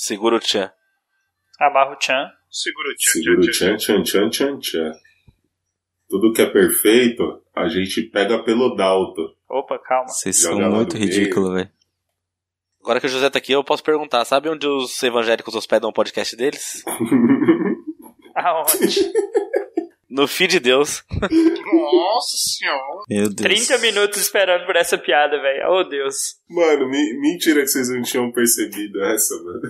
[0.00, 0.70] Segura o tchan.
[1.58, 2.30] Amarra o tchan.
[2.48, 4.92] Segura o tchan, Segura o tchan, tchan, tchan, tchan, tchan.
[6.08, 9.34] Tudo que é perfeito, a gente pega pelo Dalto.
[9.50, 10.06] Opa, calma.
[10.06, 11.68] Vocês são muito ridículos, velho.
[12.80, 15.92] Agora que o José tá aqui, eu posso perguntar: sabe onde os evangélicos hospedam o
[15.92, 16.84] podcast deles?
[18.36, 19.12] Aonde?
[20.08, 21.02] No feed de Deus.
[21.20, 23.02] Nossa senhora.
[23.08, 23.66] Meu Deus.
[23.66, 25.68] 30 minutos esperando por essa piada, velho.
[25.70, 26.36] Oh, Deus.
[26.48, 29.60] Mano, me- mentira que vocês não tinham percebido essa, mano.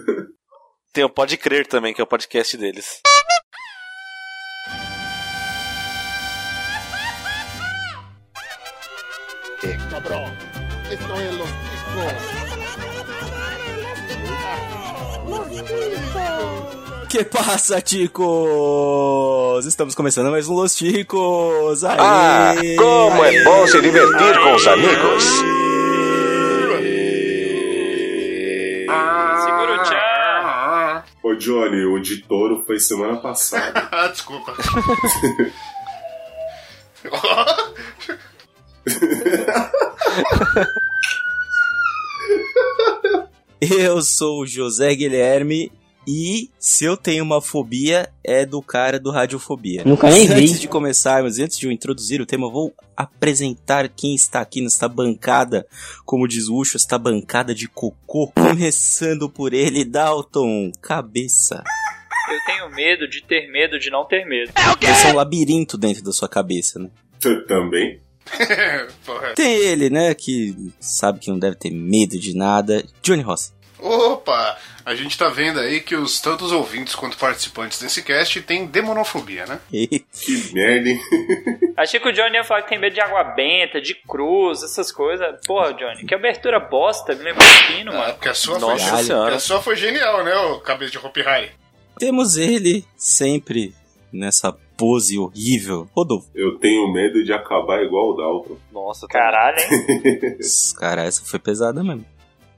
[0.92, 3.00] Tem o Pode Crer também, que é o podcast deles.
[9.90, 10.32] cabrón.
[10.90, 11.48] Esto es los
[17.08, 19.64] Que passa, ticos?
[19.64, 21.82] Estamos começando mais um Los Ticos.
[21.82, 21.96] Aê!
[21.98, 25.24] Ah, como é bom se divertir com os amigos.
[29.42, 31.02] Segura o tchan.
[31.22, 33.88] Ô Johnny, o de touro foi semana passada.
[33.90, 34.54] Ah, desculpa.
[43.60, 45.72] Eu sou o José Guilherme
[46.10, 49.82] e se eu tenho uma fobia é do cara do Radiofobia.
[49.84, 50.32] Nunca nem vi.
[50.32, 54.62] Antes de começarmos, antes de eu introduzir o tema, eu vou apresentar quem está aqui
[54.62, 55.66] nesta bancada,
[56.06, 58.32] como diz o Ucho, esta bancada de cocô.
[58.34, 61.62] Começando por ele, Dalton, cabeça.
[62.32, 64.50] Eu tenho medo de ter medo de não ter medo.
[64.80, 66.88] Esse é um labirinto dentro da sua cabeça, né?
[67.20, 68.00] Tu Também?
[69.04, 69.34] Porra.
[69.34, 73.52] Tem ele, né, que sabe que não deve ter medo de nada, Johnny Ross.
[73.80, 74.56] Opa!
[74.84, 78.66] A gente tá vendo aí que os tanto os ouvintes quanto participantes desse cast têm
[78.66, 79.60] demonofobia, né?
[79.70, 81.00] Que merda, hein?
[81.76, 84.90] Achei que o Johnny ia falar que tem medo de água benta, de cruz, essas
[84.90, 85.36] coisas.
[85.46, 87.14] Porra, Johnny, que abertura bosta.
[87.14, 88.12] Me lembra um pino, Ah, mano.
[88.14, 89.04] porque a sua, Nossa foi.
[89.04, 89.34] Senhora.
[89.34, 91.50] a sua foi genial, né, ô cabeça de Hopi Hari?
[91.98, 93.74] temos ele sempre
[94.12, 95.88] nessa pose horrível.
[95.94, 96.28] Rodolfo.
[96.34, 98.56] Eu tenho medo de acabar igual o Dalton.
[98.72, 100.38] Nossa, tá- Caralho, hein?
[100.78, 102.06] Cara, essa foi pesada mesmo.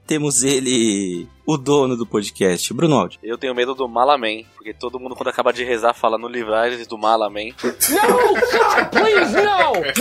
[0.07, 3.19] Temos ele, o dono do podcast, Bruno Aldi.
[3.23, 6.85] Eu tenho medo do Malaman, porque todo mundo quando acaba de rezar fala no livrares
[6.85, 7.49] do Malaman.
[7.63, 7.95] Essa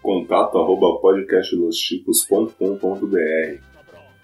[0.02, 3.73] Contato arroba podcastlostipos.com.br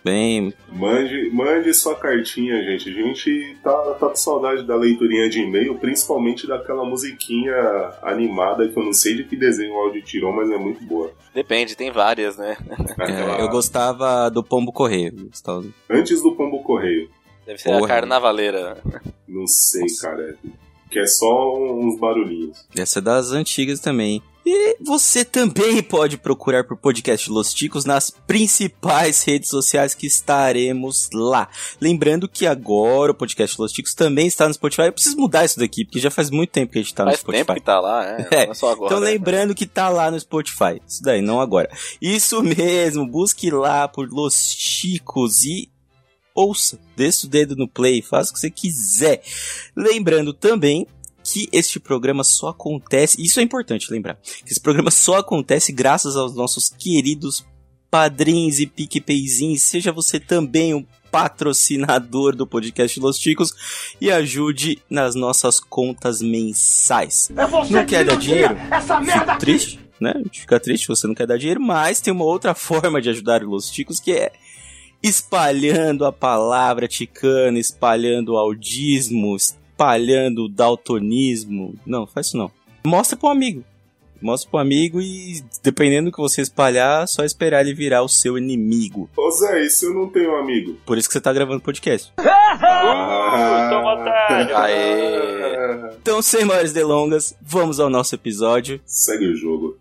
[0.03, 2.89] Bem, Mande, mande sua cartinha, gente.
[2.89, 7.53] A gente tá, tá com saudade da leiturinha de e-mail, principalmente daquela musiquinha
[8.01, 11.11] animada que eu não sei de que desenho o áudio tirou, mas é muito boa.
[11.33, 12.57] Depende, tem várias, né?
[12.97, 15.11] Aquela- é, eu gostava do Pombo Correio.
[15.27, 17.09] gostava- Antes do Pombo Correio.
[17.45, 17.87] Deve ser a Porra.
[17.87, 18.77] carnavaleira.
[19.27, 20.37] Não sei, cara.
[20.89, 22.65] Que é só uns barulhinhos.
[22.77, 24.21] Essa é das antigas também.
[24.45, 31.09] E você também pode procurar por podcast Los Ticos nas principais redes sociais que estaremos
[31.13, 31.49] lá.
[31.79, 34.83] Lembrando que agora o podcast Los Ticos também está no Spotify.
[34.83, 37.11] Eu preciso mudar isso daqui, porque já faz muito tempo que a gente tá no
[37.11, 37.45] Faz Spotify.
[37.45, 38.27] tempo que tá lá, é.
[38.31, 38.85] É, Não é só agora.
[38.87, 40.81] Então lembrando que tá lá no Spotify.
[40.87, 41.69] Isso daí, não agora.
[42.01, 45.69] Isso mesmo, busque lá por Los Chicos e
[46.33, 46.79] ouça.
[46.95, 49.21] Desça o dedo no play, faça o que você quiser.
[49.75, 50.87] Lembrando também
[51.31, 56.15] que este programa só acontece, isso é importante lembrar, que esse programa só acontece graças
[56.15, 57.45] aos nossos queridos
[57.89, 59.61] padrinhos e PicPayzinhos.
[59.63, 67.29] Seja você também um patrocinador do podcast Los Ticos e ajude nas nossas contas mensais.
[67.69, 68.55] Não quer dar dinheiro?
[68.55, 70.13] Fico triste, né?
[70.15, 73.09] A gente fica triste você não quer dar dinheiro, mas tem uma outra forma de
[73.09, 74.31] ajudar os ticos que é
[75.01, 79.35] espalhando a palavra ticana, espalhando o audismo,
[79.79, 81.73] espalhando o daltonismo.
[81.85, 82.51] Não, faz isso não.
[82.85, 83.63] Mostra pro amigo.
[84.21, 88.37] Mostra pro amigo e, dependendo do que você espalhar, só esperar ele virar o seu
[88.37, 89.09] inimigo.
[89.15, 90.75] Ô Zé, se eu não tenho amigo?
[90.85, 92.11] Por isso que você tá gravando podcast.
[92.61, 93.69] Ah.
[94.63, 95.93] Aê.
[96.01, 98.81] Então, sem maiores delongas, vamos ao nosso episódio.
[98.85, 99.77] Segue o jogo.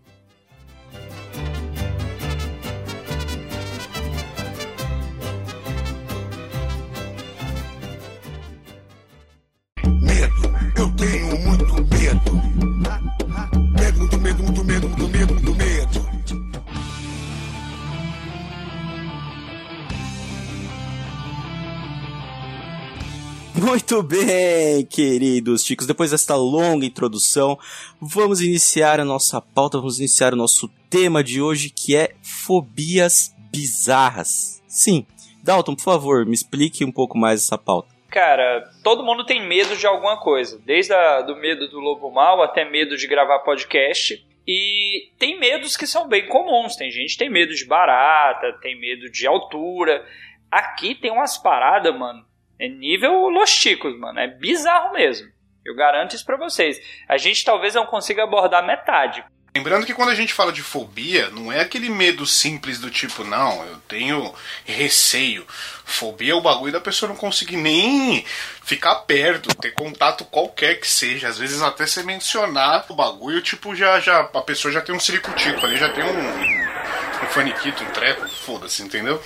[23.69, 25.85] Muito bem, queridos chicos.
[25.85, 27.55] Depois desta longa introdução,
[28.01, 33.31] vamos iniciar a nossa pauta, vamos iniciar o nosso tema de hoje, que é fobias
[33.51, 34.59] bizarras.
[34.67, 35.05] Sim.
[35.43, 37.89] Dalton, por favor, me explique um pouco mais essa pauta.
[38.09, 40.59] Cara, todo mundo tem medo de alguma coisa.
[40.65, 44.25] Desde a, do medo do lobo mal até medo de gravar podcast.
[44.47, 46.75] E tem medos que são bem comuns.
[46.75, 50.03] Tem gente que tem medo de barata, tem medo de altura.
[50.49, 52.27] Aqui tem umas paradas, mano.
[52.59, 54.19] É nível Los Chicos, mano.
[54.19, 55.29] É bizarro mesmo.
[55.65, 56.79] Eu garanto isso pra vocês.
[57.07, 59.23] A gente talvez não consiga abordar metade.
[59.55, 63.23] Lembrando que quando a gente fala de fobia, não é aquele medo simples do tipo,
[63.23, 64.33] não, eu tenho
[64.63, 65.45] receio.
[65.83, 68.23] Fobia é o bagulho da pessoa não conseguir nem
[68.63, 71.27] ficar perto, ter contato qualquer que seja.
[71.27, 74.99] Às vezes até você mencionar o bagulho, tipo, já, já a pessoa já tem um
[74.99, 79.21] ciricutico ali, já tem um, um faniquito, um treco, foda-se, entendeu?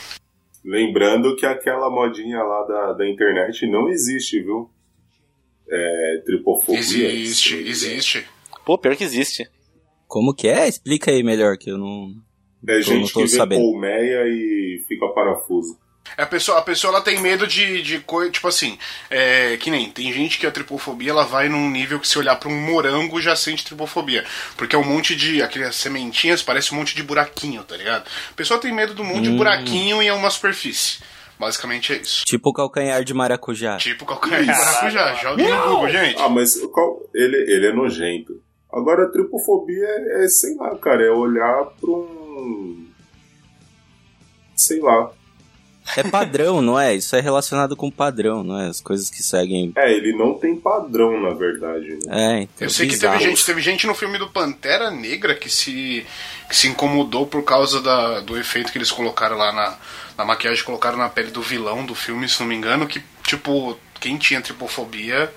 [0.64, 4.70] Lembrando que aquela modinha lá da, da internet não existe, viu?
[5.70, 6.80] É, tripofobia.
[6.80, 8.26] Existe, existe.
[8.66, 9.50] Pô, pior que existe.
[10.08, 10.68] Como que é?
[10.68, 12.14] Explica aí melhor, que eu não...
[12.66, 13.62] É não gente tô que vê sabendo.
[13.62, 15.78] colmeia e fica parafuso.
[16.18, 18.78] A pessoa, a pessoa ela tem medo de, de coisa, tipo assim,
[19.10, 22.36] é, que nem, tem gente que a tripofobia ela vai num nível que se olhar
[22.36, 24.24] pra um morango já sente tripofobia.
[24.56, 28.06] Porque é um monte de, aquelas sementinhas, parece um monte de buraquinho, tá ligado?
[28.30, 31.00] A pessoa tem medo do monte de buraquinho em uma superfície.
[31.40, 32.24] Basicamente é isso.
[32.26, 33.78] Tipo o calcanhar de maracujá.
[33.78, 35.16] Tipo qualquer de maracujá.
[35.16, 36.22] Joga no Google, gente.
[36.22, 38.40] Ah, mas qual- ele, ele é nojento.
[38.72, 42.88] Agora, a tripofobia é, é, sei lá, cara, é olhar pra um.
[44.56, 45.12] Sei lá.
[45.98, 46.96] É padrão, não é?
[46.96, 48.68] Isso é relacionado com padrão, não é?
[48.68, 49.72] As coisas que seguem...
[49.76, 52.00] É, ele não tem padrão, na verdade.
[52.06, 52.40] Né?
[52.40, 53.18] É, então, Eu sei que bizarro.
[53.18, 56.06] teve gente, teve gente no filme do Pantera Negra que se,
[56.50, 59.78] que se incomodou por causa da, do efeito que eles colocaram lá na,
[60.18, 63.02] na maquiagem, que colocaram na pele do vilão do filme, se não me engano, que,
[63.26, 65.32] tipo, quem tinha tripofobia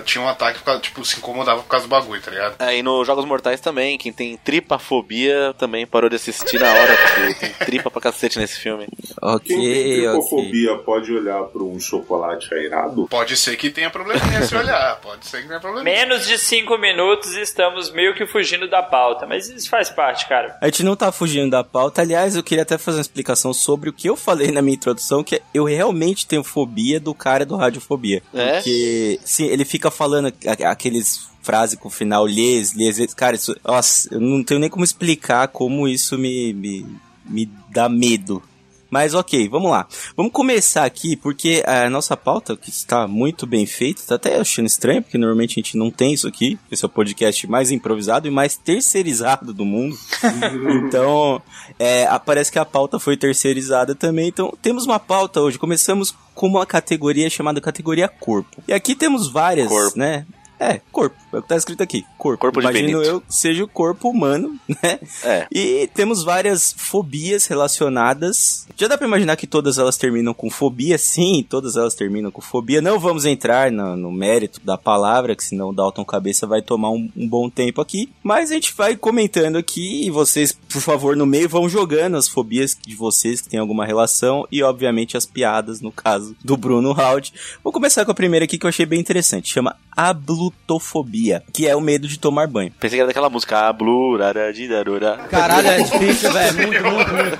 [0.00, 2.54] tinha um ataque, por causa, tipo, se incomodava por causa do bagulho, tá ligado?
[2.58, 6.96] Aí É, nos Jogos Mortais também, quem tem tripafobia também parou de assistir na hora,
[6.96, 8.86] porque tem tripa pra cacete nesse filme.
[9.20, 13.06] Ok, Quem tem tripofobia pode olhar pra um chocolate airado?
[13.08, 15.96] Pode ser que tenha probleminha se olhar, pode ser que tenha probleminha.
[15.96, 19.26] Menos de 5 minutos e estamos meio que fugindo da pauta.
[19.26, 20.56] Mas isso faz parte, cara.
[20.60, 22.02] A gente não tá fugindo da pauta.
[22.02, 25.22] Aliás, eu queria até fazer uma explicação sobre o que eu falei na minha introdução,
[25.22, 28.22] que eu realmente tenho fobia do cara do Radiofobia.
[28.34, 28.54] É?
[28.54, 33.12] Porque, sim, ele fica falando a- aqueles frases com o final lhes, lhes.
[33.14, 36.86] Cara, isso, nossa, eu não tenho nem como explicar como isso me, me,
[37.26, 38.42] me dá medo.
[38.92, 39.88] Mas ok, vamos lá.
[40.14, 44.66] Vamos começar aqui, porque a nossa pauta, que está muito bem feita, tá até achando
[44.66, 46.58] estranho, porque normalmente a gente não tem isso aqui.
[46.70, 49.96] Esse é o podcast mais improvisado e mais terceirizado do mundo.
[50.86, 51.40] então,
[51.78, 54.28] é, parece que a pauta foi terceirizada também.
[54.28, 55.58] Então, temos uma pauta hoje.
[55.58, 58.62] Começamos com uma categoria chamada categoria corpo.
[58.68, 59.98] E aqui temos várias, Corpo.
[59.98, 60.26] né?
[60.62, 61.16] É, corpo.
[61.32, 62.04] É o que tá escrito aqui.
[62.16, 62.40] Corpo.
[62.40, 65.00] Corpo de Imagino eu seja o corpo humano, né?
[65.24, 65.46] É.
[65.50, 68.68] E temos várias fobias relacionadas.
[68.76, 70.96] Já dá pra imaginar que todas elas terminam com fobia?
[70.98, 72.80] Sim, todas elas terminam com fobia.
[72.80, 76.90] Não vamos entrar no, no mérito da palavra, que senão o Dalton Cabeça vai tomar
[76.90, 78.12] um, um bom tempo aqui.
[78.22, 82.28] Mas a gente vai comentando aqui e vocês, por favor, no meio vão jogando as
[82.28, 86.92] fobias de vocês que tem alguma relação e, obviamente, as piadas, no caso do Bruno
[86.92, 87.32] Haud.
[87.64, 89.52] Vou começar com a primeira aqui que eu achei bem interessante.
[89.52, 92.72] Chama ablutofobia, que é o medo de tomar banho.
[92.80, 95.16] Pensei que era daquela música, a bluraradidarura.
[95.30, 96.54] Caralho, é difícil, velho.
[96.56, 97.38] Muito, muito, muito.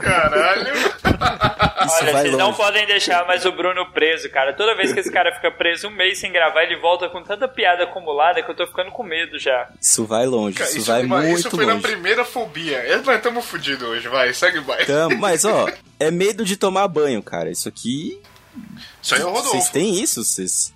[0.00, 0.74] Caralho!
[0.74, 2.56] Isso Olha, vai vocês não longe.
[2.58, 4.52] podem deixar mais o Bruno preso, cara.
[4.52, 7.48] Toda vez que esse cara fica preso um mês sem gravar, ele volta com tanta
[7.48, 9.68] piada acumulada que eu tô ficando com medo já.
[9.80, 11.86] Isso vai longe, Cara, isso, vai mas muito isso foi na longe.
[11.86, 12.76] primeira fobia.
[12.78, 14.84] É, Nós estamos fodidos hoje, vai, segue vai.
[14.84, 15.66] Tamo, mas ó,
[15.98, 17.50] é medo de tomar banho, cara.
[17.50, 18.20] Isso aqui.
[19.02, 19.72] Isso aí é o Vocês Rodolfo.
[19.72, 20.22] têm isso?
[20.24, 20.74] Vocês.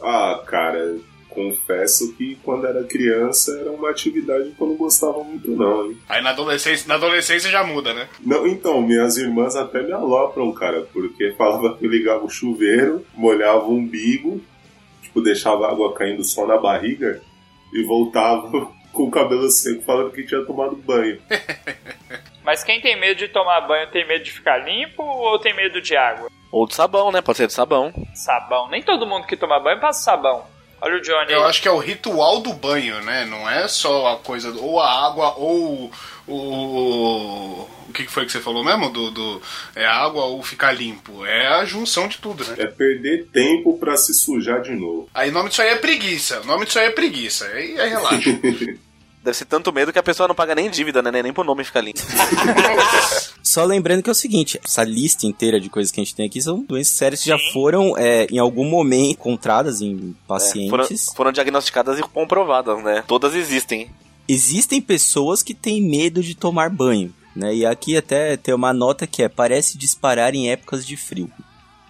[0.00, 0.96] Ah, cara,
[1.34, 5.98] confesso que quando era criança era uma atividade que eu não gostava muito, não, hein?
[6.08, 8.08] Aí na adolescência, na adolescência já muda, né?
[8.20, 13.04] Não, então, minhas irmãs até me alopram, cara, porque falava que eu ligava o chuveiro,
[13.14, 14.40] molhava o umbigo,
[15.02, 17.20] tipo, deixava a água caindo só na barriga
[17.72, 21.20] e voltava com o cabelo seco falando que tinha tomado banho.
[22.44, 25.80] Mas quem tem medo de tomar banho tem medo de ficar limpo ou tem medo
[25.80, 26.30] de água?
[26.54, 27.20] Ou de sabão, né?
[27.20, 27.92] Pode ser de sabão.
[28.14, 28.68] Sabão.
[28.68, 30.44] Nem todo mundo que toma banho passa sabão.
[30.80, 31.32] Olha o Johnny.
[31.32, 33.24] Eu acho que é o ritual do banho, né?
[33.24, 35.90] Não é só a coisa, do- ou a água, ou
[36.28, 37.68] o.
[37.88, 38.90] O que que foi que você falou mesmo?
[38.90, 39.42] Do, do,
[39.74, 41.24] é água ou ficar limpo.
[41.24, 42.54] É a junção de tudo, né?
[42.58, 45.08] É perder tempo pra se sujar de novo.
[45.14, 46.40] Aí o nome disso aí é preguiça.
[46.40, 47.46] O nome disso aí é preguiça.
[47.46, 48.30] Aí, aí relaxa.
[49.24, 51.10] Deve ser tanto medo que a pessoa não paga nem dívida, né?
[51.22, 51.98] Nem pro nome ficar limpo.
[53.42, 56.26] Só lembrando que é o seguinte, essa lista inteira de coisas que a gente tem
[56.26, 60.14] aqui são doenças sérias que já foram, é, em algum momento, encontradas em É, foram,
[60.28, 61.06] pacientes.
[61.16, 63.02] foram diagnosticadas e comprovadas, né?
[63.06, 63.90] Todas existem.
[64.28, 67.54] Existem pessoas que têm medo de tomar banho, né?
[67.54, 71.30] E aqui até tem uma nota que é, parece disparar em épocas de frio.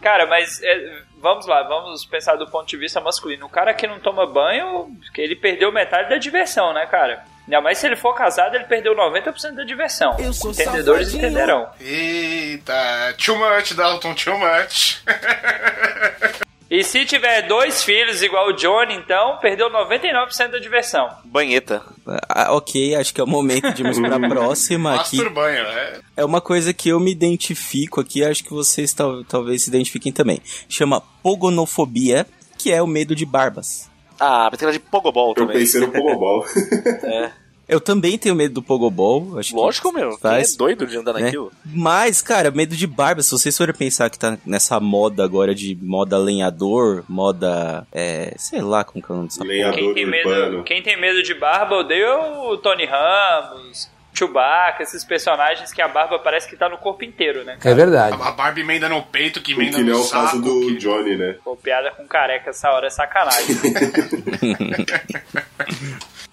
[0.01, 3.47] Cara, mas é, vamos lá, vamos pensar do ponto de vista masculino.
[3.47, 7.25] O cara que não toma banho, que ele perdeu metade da diversão, né, cara?
[7.47, 10.17] Ainda mais se ele for casado, ele perdeu 90% da diversão.
[10.19, 11.31] Eu sou Entendedores safadinho.
[11.31, 11.69] entenderão.
[11.81, 15.03] Eita, too much, Dalton, too much.
[16.77, 21.09] E se tiver dois filhos igual o Johnny, então, perdeu 99% da diversão.
[21.25, 21.83] Banheta.
[22.29, 25.19] Ah, ok, acho que é o momento de irmos pra próxima aqui.
[25.23, 26.01] É.
[26.17, 30.11] É uma coisa que eu me identifico aqui, acho que vocês tal- talvez se identifiquem
[30.11, 30.41] também.
[30.69, 32.27] Chama pogonofobia,
[32.59, 33.89] que é o medo de barbas.
[34.19, 35.59] Ah, pensei que era de Pogobol Eu também.
[35.59, 36.45] pensei no Pogobol.
[37.67, 40.11] Eu também tenho medo do pogobol, acho que Lógico, meu.
[40.11, 40.55] Quem Faz.
[40.55, 41.23] é doido de andar né?
[41.23, 41.51] naquilo?
[41.65, 45.77] Mas, cara, medo de barba, se vocês forem pensar que tá nessa moda agora de
[45.81, 47.87] moda lenhador, moda.
[47.93, 48.35] É.
[48.37, 51.23] sei lá como que é o nome dessa Quem Lenhador tem, medo, quem tem medo
[51.23, 56.69] de barba odeia o Tony Ramos, Chewbacca, esses personagens que a barba parece que tá
[56.69, 57.59] no corpo inteiro, né?
[57.65, 58.17] É verdade.
[58.21, 60.25] A Barbie emenda no peito, que emenda Que nem é no o saco.
[60.27, 61.37] caso do que- Johnny, né?
[61.43, 63.57] Pô, piada com careca essa hora é sacanagem.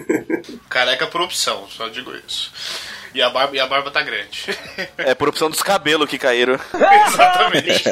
[0.68, 2.52] Careca por opção, só digo isso.
[3.14, 4.46] E a barba, e a barba tá grande.
[4.96, 6.54] É por opção dos cabelos que caíram.
[7.06, 7.84] Exatamente.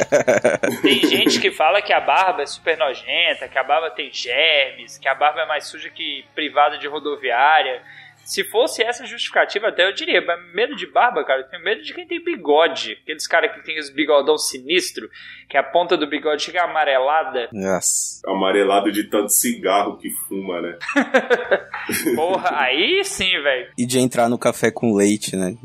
[0.81, 4.97] Tem gente que fala que a barba é super nojenta, que a barba tem germes,
[4.97, 7.83] que a barba é mais suja que privada de rodoviária.
[8.31, 11.83] Se fosse essa justificativa, até eu diria, mas medo de barba, cara, eu tenho medo
[11.83, 12.97] de quem tem bigode.
[13.03, 15.11] Aqueles caras que tem os bigodão sinistro,
[15.49, 17.49] que a ponta do bigode fica amarelada.
[17.53, 18.23] Nossa.
[18.31, 20.79] Amarelado de tanto cigarro que fuma, né?
[22.15, 23.73] Porra, aí sim, velho.
[23.77, 25.57] E de entrar no café com leite, né?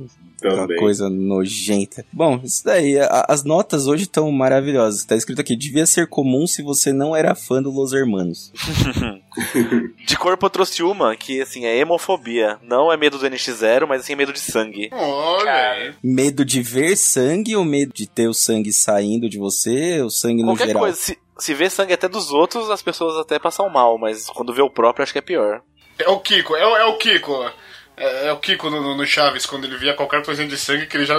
[0.48, 0.78] Aquela Também.
[0.78, 2.06] coisa nojenta.
[2.12, 3.00] Bom, isso daí.
[3.00, 5.04] a- as notas hoje estão maravilhosas.
[5.06, 8.52] Tá escrito aqui: devia ser comum se você não era fã do Los Hermanos.
[10.06, 12.58] De corpo eu trouxe uma, que assim, é hemofobia.
[12.64, 14.90] Não é medo do NX0, mas assim, medo de sangue.
[14.92, 15.94] Olha.
[16.04, 20.02] Medo de ver sangue ou medo de ter o sangue saindo de você?
[20.02, 20.82] O sangue no Qualquer geral?
[20.84, 24.54] coisa, se, se vê sangue até dos outros, as pessoas até passam mal, mas quando
[24.54, 25.62] vê o próprio, acho que é pior.
[26.00, 27.52] É o Kiko, é, o- é o Kiko.
[27.98, 30.98] É, é o Kiko no, no- Chaves, quando ele via qualquer coisinha de sangue que
[30.98, 31.16] ele já.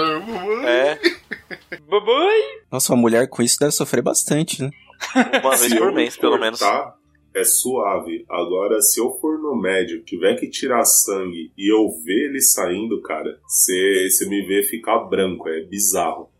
[0.64, 0.99] É,
[1.88, 2.42] Bubui!
[2.71, 4.71] Nossa, uma mulher com isso deve sofrer bastante, né?
[5.42, 6.59] uma vez por mês, pelo menos.
[6.59, 6.95] cortar,
[7.35, 8.25] É suave.
[8.28, 13.00] Agora, se eu for no médico, tiver que tirar sangue e eu ver ele saindo,
[13.02, 15.49] cara, você me vê ficar branco.
[15.49, 16.30] É bizarro.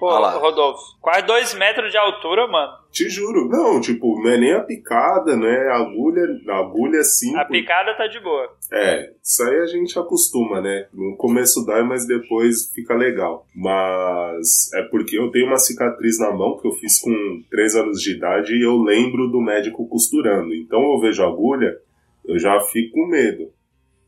[0.00, 0.08] Pô.
[0.08, 2.72] Rodolfo, quase dois metros de altura, mano.
[2.90, 3.46] Te juro.
[3.50, 6.22] Não, tipo, não é nem a picada, não é a agulha.
[6.48, 7.36] A agulha sim.
[7.36, 8.48] A picada tá de boa.
[8.72, 10.86] É, isso aí a gente acostuma, né?
[10.90, 13.46] No começo dói, mas depois fica legal.
[13.54, 18.00] Mas é porque eu tenho uma cicatriz na mão que eu fiz com 3 anos
[18.00, 20.54] de idade e eu lembro do médico costurando.
[20.54, 21.76] Então eu vejo a agulha,
[22.24, 23.52] eu já fico com medo.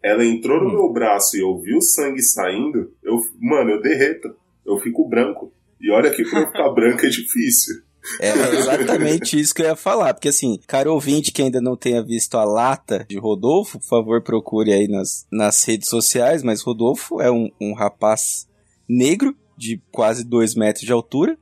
[0.03, 4.35] Ela entrou no meu braço e eu vi o sangue saindo, eu, mano, eu derreto.
[4.65, 5.53] Eu fico branco.
[5.83, 7.75] E olha que pra ficar branco é difícil.
[8.19, 10.15] É exatamente isso que eu ia falar.
[10.15, 14.23] Porque assim, caro ouvinte que ainda não tenha visto a lata de Rodolfo, por favor
[14.23, 16.43] procure aí nas, nas redes sociais.
[16.43, 18.47] Mas Rodolfo é um, um rapaz
[18.89, 21.37] negro, de quase dois metros de altura,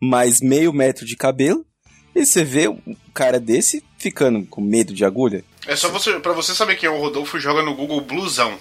[0.00, 1.64] mais meio metro de cabelo.
[2.14, 5.44] E você vê um cara desse ficando com medo de agulha.
[5.66, 8.56] É só você, pra você saber quem é o Rodolfo, joga no Google Blusão.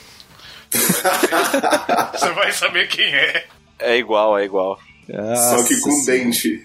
[0.72, 3.46] você vai saber quem é.
[3.78, 4.80] É igual, é igual.
[5.08, 6.64] Só que Nossa com dente.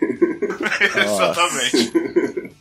[0.97, 1.93] Exatamente.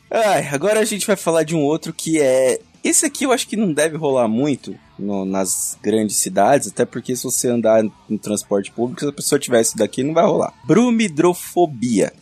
[0.10, 2.60] Ai, agora a gente vai falar de um outro que é.
[2.84, 7.16] Esse aqui eu acho que não deve rolar muito no- nas grandes cidades, até porque
[7.16, 10.54] se você andar no transporte público, se a pessoa tiver isso daqui, não vai rolar.
[10.66, 12.14] Brumidrofobia,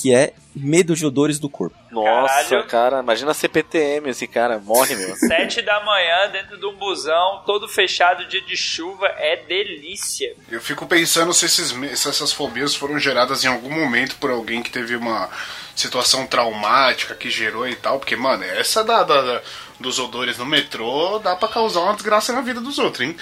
[0.00, 1.76] que é medo de odores do corpo.
[1.90, 2.66] Nossa, Caralho.
[2.68, 5.14] cara, imagina CPTM esse cara, morre, meu.
[5.16, 10.34] Sete da manhã, dentro de um busão, todo fechado, dia de chuva, é delícia.
[10.50, 14.62] Eu fico pensando se, esses, se essas fobias foram geradas em algum momento por alguém
[14.62, 15.28] que teve uma
[15.76, 17.98] situação traumática que gerou e tal.
[17.98, 19.42] Porque, mano, essa da, da- da-
[19.78, 23.16] dos odores no metrô dá pra causar uma desgraça na vida dos outros, hein?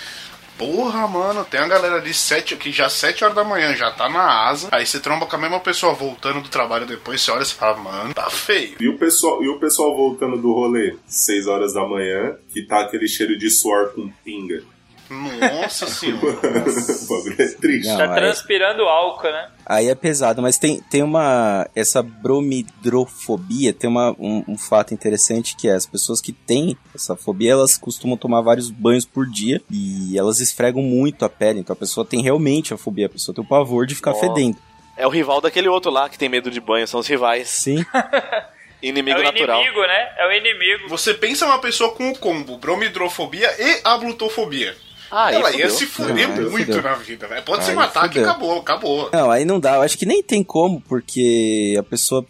[0.59, 4.09] Porra, mano, tem uma galera ali sete, que já 7 horas da manhã já tá
[4.09, 4.69] na asa.
[4.73, 7.77] Aí você tromba com a mesma pessoa voltando do trabalho depois, você olha e fala,
[7.77, 8.77] mano, tá feio.
[8.81, 12.81] E o pessoal, e o pessoal voltando do rolê, 6 horas da manhã, que tá
[12.81, 14.63] aquele cheiro de suor com pinga.
[15.11, 16.27] Nossa senhora.
[16.27, 17.89] o bagulho é triste.
[17.89, 19.49] Não, Tá aí- transpirando álcool, né?
[19.65, 21.69] Aí é pesado, mas tem, tem uma.
[21.75, 27.17] Essa bromidrofobia tem uma, um, um fato interessante que é as pessoas que têm essa
[27.17, 31.61] fobia, elas costumam tomar vários banhos por dia e elas esfregam muito a pele.
[31.61, 34.15] Então a pessoa tem realmente a fobia, a pessoa tem o pavor de ficar Ó.
[34.15, 34.57] fedendo.
[34.97, 37.49] É o rival daquele outro lá que tem medo de banho, são os rivais.
[37.49, 37.85] Sim.
[38.83, 39.61] Inimigo é o natural.
[39.63, 40.09] inimigo, né?
[40.19, 40.89] É o inimigo.
[40.91, 44.77] Você pensa uma pessoa com o combo bromidrofobia e ablutofobia.
[45.11, 47.43] Ah, Ela ia se fuder Não, muito na vida, velho.
[47.45, 49.11] Pode se Aí matar que acabou, acabou.
[49.13, 49.77] Não, aí não dá.
[49.77, 52.25] Eu acho que nem tem como, porque a pessoa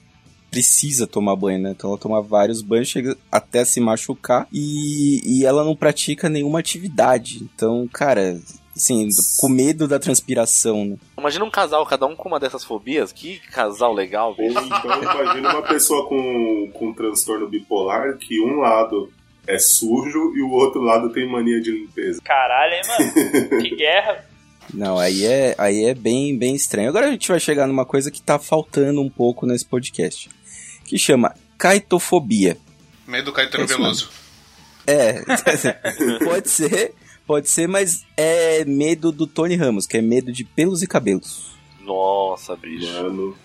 [0.50, 1.70] precisa tomar banho, né?
[1.76, 6.60] Então ela toma vários banhos, chega até se machucar e, e ela não pratica nenhuma
[6.60, 7.42] atividade.
[7.42, 8.40] Então, cara,
[8.74, 10.96] assim, com medo da transpiração, né?
[11.18, 13.12] Imagina um casal, cada um com uma dessas fobias.
[13.12, 14.58] Que casal legal, Ou bicho.
[14.64, 19.10] então imagina uma pessoa com, com transtorno bipolar que um lado
[19.46, 22.20] é sujo e o outro lado tem mania de limpeza.
[22.22, 23.62] Caralho, hein, mano?
[23.62, 24.24] que guerra.
[24.72, 26.88] Não, aí é, aí é bem, bem estranho.
[26.88, 30.28] Agora a gente vai chegar numa coisa que tá faltando um pouco nesse podcast,
[30.84, 32.56] que chama caitofobia.
[33.06, 34.10] Medo do Caetano É Veloso.
[34.86, 35.22] É,
[36.24, 36.94] pode ser,
[37.26, 41.56] pode ser, mas é medo do Tony Ramos, que é medo de pelos e cabelos.
[41.80, 42.92] Nossa, bicho.
[42.92, 43.36] Mano,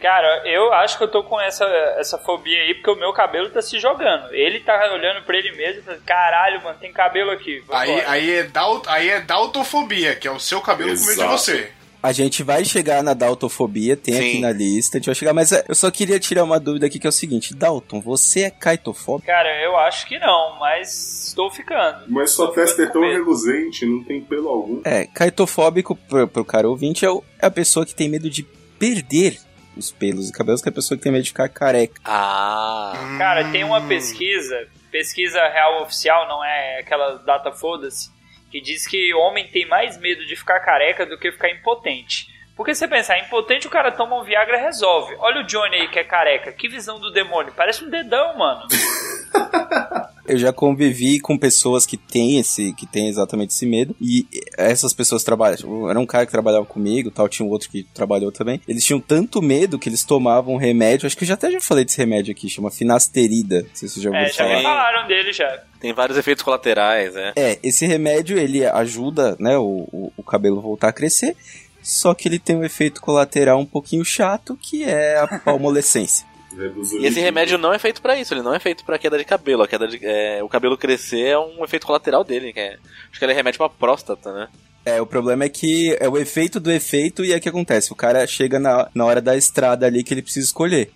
[0.00, 1.64] Cara, eu acho que eu tô com essa,
[1.98, 4.32] essa fobia aí porque o meu cabelo tá se jogando.
[4.32, 7.60] Ele tá olhando pra ele mesmo e falando, caralho, mano, tem cabelo aqui.
[7.60, 11.04] vambora." Aí, aí, é dal, aí é daltofobia, que é o seu cabelo com medo
[11.06, 11.30] de Exato.
[11.32, 11.72] você.
[12.00, 14.20] A gente vai chegar na daltofobia, tem Sim.
[14.28, 16.86] aqui na lista, a gente vai chegar, mas é, eu só queria tirar uma dúvida
[16.86, 19.26] aqui que é o seguinte, Dalton, você é caitofóbico?
[19.26, 22.04] Cara, eu acho que não, mas estou ficando.
[22.06, 24.80] mas sua testa é tão reluzente, não tem pelo algum.
[24.84, 28.44] É, caitofóbico, pro, pro cara ouvinte, é, o- é a pessoa que tem medo de
[28.78, 29.36] perder
[29.78, 32.00] os pelos e cabelos, que é a pessoa que tem medo de ficar careca.
[32.04, 32.92] Ah.
[33.16, 38.10] Cara, tem uma pesquisa, pesquisa real oficial, não é aquela data foda-se,
[38.50, 42.26] que diz que homem tem mais medo de ficar careca do que ficar impotente.
[42.56, 45.14] Porque você pensar, impotente o cara toma um Viagra e resolve.
[45.20, 48.66] Olha o Johnny aí que é careca, que visão do demônio, parece um dedão, mano.
[50.28, 54.92] Eu já convivi com pessoas que têm esse, que têm exatamente esse medo, e essas
[54.92, 58.30] pessoas trabalham, tipo, era um cara que trabalhava comigo, tal, tinha um outro que trabalhou
[58.30, 58.60] também.
[58.68, 61.60] Eles tinham tanto medo que eles tomavam um remédio, acho que eu já até já
[61.60, 64.56] falei desse remédio aqui, chama finasterida, não sei se você já ouviu É, já falar.
[64.56, 65.62] me falaram dele já.
[65.80, 67.32] Tem vários efeitos colaterais, né?
[67.36, 71.36] É, esse remédio ele ajuda, né, o, o, o cabelo voltar a crescer,
[71.82, 76.26] só que ele tem um efeito colateral um pouquinho chato, que é a palmolescência.
[76.56, 79.18] Reduz E esse remédio não é feito pra isso, ele não é feito pra queda
[79.18, 79.62] de cabelo.
[79.62, 82.52] A queda de, é, o cabelo crescer é um efeito colateral dele.
[82.52, 82.78] Que é,
[83.10, 84.48] acho que ele é remédio pra próstata, né?
[84.84, 87.92] É, o problema é que é o efeito do efeito e é o que acontece.
[87.92, 90.90] O cara chega na, na hora da estrada ali que ele precisa escolher.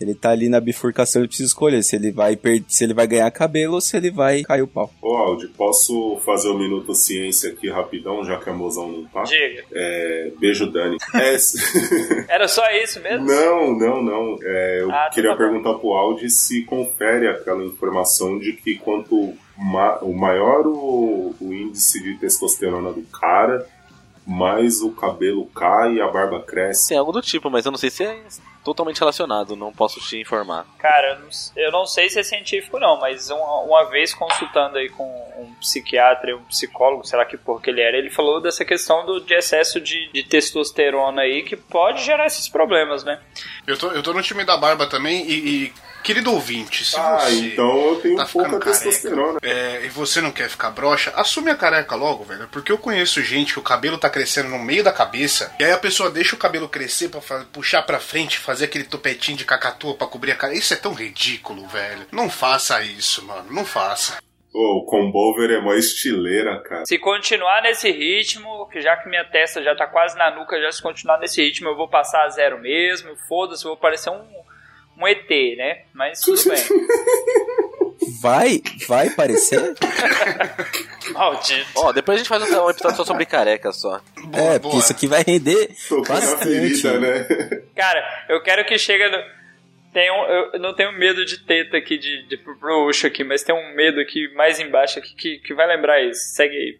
[0.00, 3.06] Ele tá ali na bifurcação, ele precisa escolher se ele vai per se ele vai
[3.06, 4.90] ganhar cabelo ou se ele vai cair o pau.
[5.00, 9.22] Ô, Aldi, posso fazer o Minuto Ciência aqui rapidão, já que a mozão não tá?
[9.22, 9.64] Diga.
[9.72, 10.96] É, beijo, Dani.
[11.14, 11.36] É,
[12.28, 13.24] Era só isso mesmo?
[13.26, 14.36] não, não, não.
[14.42, 15.36] É, eu Ah, tá queria bom.
[15.38, 21.52] perguntar pro Aldi se confere aquela informação de que quanto ma o maior o, o
[21.54, 23.64] índice de testosterona do cara,
[24.26, 26.88] mais o cabelo cai e a barba cresce.
[26.88, 28.24] Tem algo do tipo, mas eu não sei se é
[28.64, 30.66] totalmente relacionado, não posso te informar.
[30.78, 34.78] Cara, eu não, eu não sei se é científico não, mas uma, uma vez consultando
[34.78, 35.04] aí com
[35.38, 39.20] um psiquiatra e um psicólogo, será que porque ele era, ele falou dessa questão do,
[39.20, 43.20] de excesso de, de testosterona aí que pode gerar esses problemas, né?
[43.66, 45.72] Eu tô, eu tô no time da barba também e, e,
[46.04, 49.38] querido ouvinte, se Ah, você então eu tenho tá pouca testosterona.
[49.42, 52.46] é, e você não quer ficar broxa, assume a careca logo, velho.
[52.52, 55.72] Porque eu conheço gente que o cabelo tá crescendo no meio da cabeça e aí
[55.72, 59.44] a pessoa deixa o cabelo crescer pra fa- puxar pra frente, fazer aquele topetinho de
[59.44, 60.54] cacatua pra cobrir a cara.
[60.54, 62.06] Isso é tão ridículo, velho.
[62.12, 63.46] Não faça isso, mano.
[63.50, 64.18] Não faça.
[64.52, 66.86] Ô, o combover é mó estileira, cara.
[66.86, 70.70] Se continuar nesse ritmo, que já que minha testa já tá quase na nuca, já
[70.70, 74.22] se continuar nesse ritmo, eu vou passar a zero mesmo, foda-se, eu vou parecer um,
[74.98, 75.82] um ET, né?
[75.92, 76.62] Mas tudo bem.
[78.20, 79.74] Vai, vai parecer?
[81.12, 81.66] Maldito.
[81.76, 84.00] Ó, depois a gente faz um episódio só sobre careca só.
[84.24, 84.60] Boa, é, boa.
[84.60, 86.44] porque isso aqui vai render na bastante.
[86.44, 87.26] ferida, né?
[87.74, 89.18] Cara, eu quero que chegue no.
[89.92, 90.14] Tenho,
[90.52, 94.00] eu não tenho medo de teta aqui, de, de bruxo aqui, mas tem um medo
[94.00, 96.20] aqui mais embaixo aqui que, que vai lembrar isso.
[96.34, 96.78] Segue aí.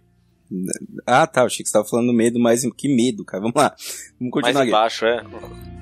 [1.06, 3.40] Ah, tá, eu achei que você tava falando medo, mas que medo, cara.
[3.40, 3.74] Vamos lá.
[4.18, 4.68] Vamos Mais continuar aqui.
[4.70, 5.73] embaixo, é.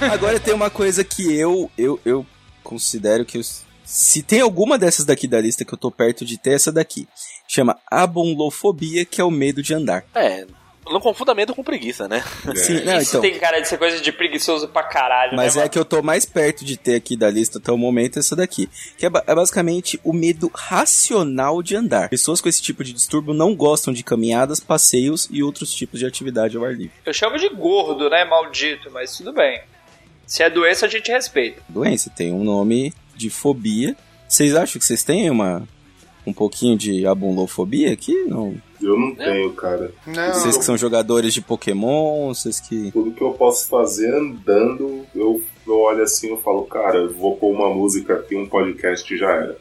[0.00, 2.26] Agora tem uma coisa que eu, eu, eu
[2.62, 3.42] considero que eu-
[3.84, 6.70] se tem alguma dessas daqui da lista que eu tô perto de ter, é essa
[6.70, 7.08] daqui.
[7.48, 10.04] Chama abonlofobia, que é o medo de andar.
[10.14, 10.46] É,
[10.88, 12.22] não confunda medo com preguiça, né?
[12.54, 13.20] Sim, não, Isso então.
[13.20, 16.02] tem cara de ser coisa de preguiçoso pra caralho, Mas né, é que eu tô
[16.02, 18.68] mais perto de ter aqui da lista até o momento essa daqui.
[18.96, 22.08] Que é, ba- é basicamente o medo racional de andar.
[22.08, 26.06] Pessoas com esse tipo de distúrbio não gostam de caminhadas, passeios e outros tipos de
[26.06, 26.92] atividade ao ar livre.
[27.04, 28.24] Eu chamo de gordo, né?
[28.24, 29.60] Maldito, mas tudo bem.
[30.30, 31.60] Se é doença, a gente respeita.
[31.68, 33.96] Doença tem um nome de fobia.
[34.28, 35.66] Vocês acham que vocês têm uma
[36.24, 38.14] um pouquinho de abonlofobia aqui?
[38.28, 38.54] Não.
[38.80, 39.90] Eu não tenho, cara.
[40.06, 40.32] Não.
[40.32, 45.42] Vocês que são jogadores de Pokémon, vocês que Tudo que eu posso fazer andando, eu,
[45.66, 49.18] eu olho assim e falo, cara, eu vou pôr uma música aqui, um podcast e
[49.18, 49.58] já era.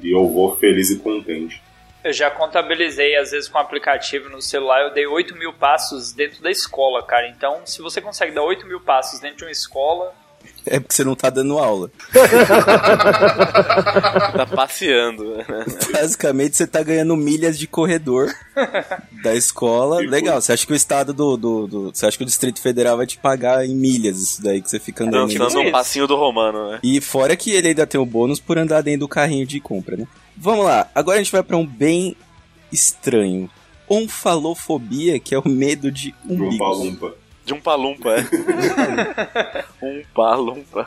[0.00, 1.62] E eu vou feliz e contente.
[2.06, 6.12] Eu já contabilizei, às vezes, com o aplicativo no celular, eu dei 8 mil passos
[6.12, 7.28] dentro da escola, cara.
[7.28, 10.14] Então, se você consegue dar 8 mil passos dentro de uma escola,
[10.64, 11.90] é porque você não tá dando aula.
[14.36, 15.36] Tá passeando.
[15.36, 15.44] né?
[15.92, 18.32] Basicamente você tá ganhando milhas de corredor
[19.22, 19.98] da escola.
[20.00, 22.96] Legal, você acha que o estado do, do, do- Você acha que o Distrito Federal
[22.96, 26.16] vai te pagar em milhas isso daí que você fica andando Dançando um passinho do
[26.16, 26.78] romano, né?
[26.82, 29.96] E fora que ele ainda tem o bônus por andar dentro do carrinho de compra,
[29.96, 30.06] né?
[30.36, 32.16] Vamos lá, agora a gente vai pra um bem
[32.72, 33.50] estranho.
[33.88, 36.78] Onfalofobia, que é o medo de Lumpa umbigos.
[36.78, 37.14] lumpa.
[37.44, 39.64] De um palumpa, é.
[39.80, 40.84] um palumpa.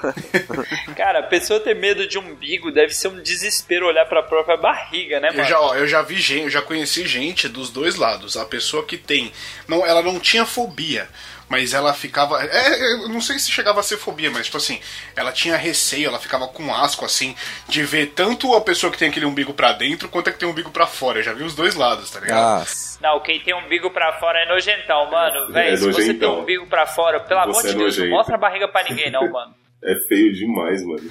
[0.93, 5.21] cara, a pessoa ter medo de umbigo deve ser um desespero olhar pra própria barriga,
[5.21, 5.47] né, Eu mano?
[5.47, 8.35] já, ó, eu já vi gente, eu já conheci gente dos dois lados.
[8.35, 9.31] A pessoa que tem.
[9.69, 11.07] Não, ela não tinha fobia,
[11.49, 12.41] mas ela ficava.
[12.43, 14.79] É, eu não sei se chegava a ser fobia, mas tipo assim,
[15.15, 17.35] ela tinha receio, ela ficava com asco, assim,
[17.67, 20.47] de ver tanto a pessoa que tem aquele umbigo pra dentro quanto a que tem
[20.47, 21.19] umbigo pra fora.
[21.19, 22.62] Eu já vi os dois lados, tá ligado?
[22.62, 22.65] Ah,
[23.01, 25.51] Não, quem tem umbigo pra fora é nojentão, mano.
[25.51, 26.39] Véi, É se você tem nojentão.
[26.41, 29.12] umbigo pra fora, pelo amor Você de é Deus, não mostra a barriga pra ninguém,
[29.12, 29.55] não, mano.
[29.81, 31.09] É feio demais, mano.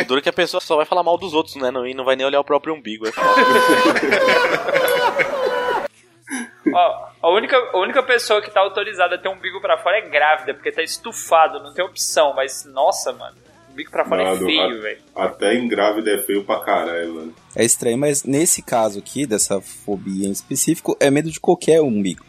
[0.00, 1.70] O duro é que a pessoa só vai falar mal dos outros, né?
[1.70, 3.06] Não, e não vai nem olhar o próprio umbigo.
[3.06, 3.30] É foda.
[6.74, 9.98] Ó, a única, a única pessoa que tá autorizada a ter um umbigo pra fora
[9.98, 12.34] é grávida, porque tá estufado, não tem opção.
[12.34, 13.34] Mas, nossa, mano,
[13.72, 14.98] umbigo pra fora é feio, velho.
[15.16, 17.34] Até em grávida é feio pra caralho, mano.
[17.56, 22.24] é estranho, mas nesse caso aqui, dessa fobia em específico, é medo de qualquer umbigo.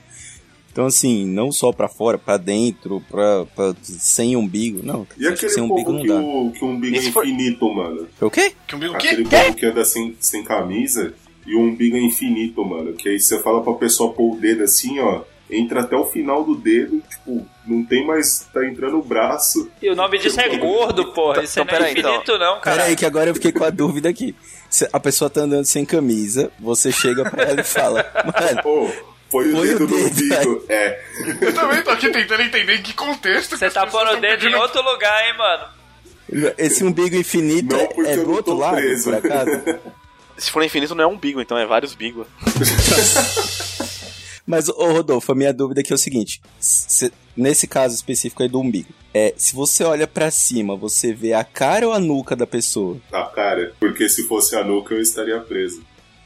[0.72, 4.80] Então, assim, não só pra fora, pra dentro, pra, pra- sem umbigo.
[4.82, 6.16] Não, E aquele sem umbigo não que dá.
[6.16, 8.08] o, que o umbigo é infinito, mano?
[8.22, 8.54] O quê?
[8.66, 9.36] Que umbigo o Aquele quê?
[9.36, 11.14] povo que anda sem, sem camisa
[11.46, 12.94] e o umbigo é infinito, mano.
[12.94, 15.22] Que aí você fala pra pessoa pôr o dedo assim, ó.
[15.50, 18.48] Entra até o final do dedo, tipo, não tem mais.
[18.54, 19.70] Tá entrando o braço.
[19.82, 21.44] E o nome disso é gordo, porra.
[21.44, 22.78] Isso Então, não é peraí, infinito, não, cara.
[22.78, 24.34] Pera aí, que agora eu fiquei com a dúvida aqui.
[24.70, 28.90] Se a pessoa tá andando sem camisa, você chega pra ela e fala, mano, Ô,
[29.30, 30.66] põe o o dedo no dedo, umbigo.
[30.70, 31.02] É.
[31.42, 33.50] Eu também tô aqui tentando entender em que contexto.
[33.50, 36.54] que Você as tá pondo o dedo em outro lugar, hein, mano.
[36.58, 39.04] esse umbigo infinito Não, é- é do outro tô lado, preso.
[39.04, 39.52] por acaso?
[40.42, 42.26] Se for infinito, não é umbigo, então é vários bigos.
[44.46, 48.50] Mas, ô Rodolfo, a minha dúvida aqui é o seguinte: se- nesse caso específico aí
[48.50, 52.36] do umbigo, é, se você olha pra cima, você vê a cara ou a nuca
[52.36, 52.98] da pessoa?
[53.12, 53.74] Tá, cara.
[53.80, 55.84] Porque se fosse a nuca eu estaria preso.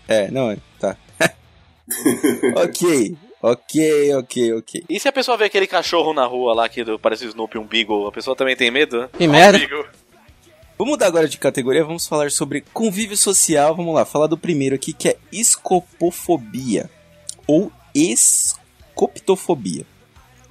[0.07, 0.57] É, não é?
[0.79, 0.95] Tá.
[2.55, 4.83] ok, ok, ok, ok.
[4.89, 7.57] E se a pessoa vê aquele cachorro na rua lá que do- parece o Snoopy,
[7.57, 9.09] um Beagle, a pessoa também tem medo?
[9.17, 9.57] Que merda.
[9.57, 9.85] Umbigo.
[10.77, 13.75] Vamos mudar agora de categoria, vamos falar sobre convívio social.
[13.75, 16.89] Vamos lá, falar do primeiro aqui que é escopofobia
[17.47, 19.85] ou escoptofobia.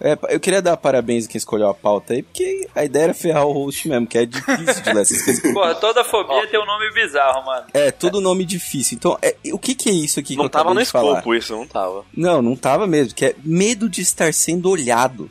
[0.00, 3.14] É, eu queria dar parabéns a quem escolheu a pauta aí, porque a ideia era
[3.14, 5.42] ferrar o host mesmo, que é difícil de ler essas coisas.
[5.54, 7.66] Porra, toda fobia tem um nome bizarro, mano.
[7.72, 8.96] É, todo nome difícil.
[8.96, 11.18] Então, é, o que, que é isso aqui que Não eu tava no de falar?
[11.18, 12.04] escopo isso, não tava.
[12.14, 15.30] Não, não tava mesmo, que é medo de estar sendo olhado.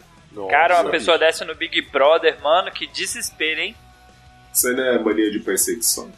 [0.49, 3.75] Cara, uma Nossa, pessoa dessa no Big Brother, mano, que desespero, hein?
[4.53, 6.11] Isso aí não é mania de perseguição.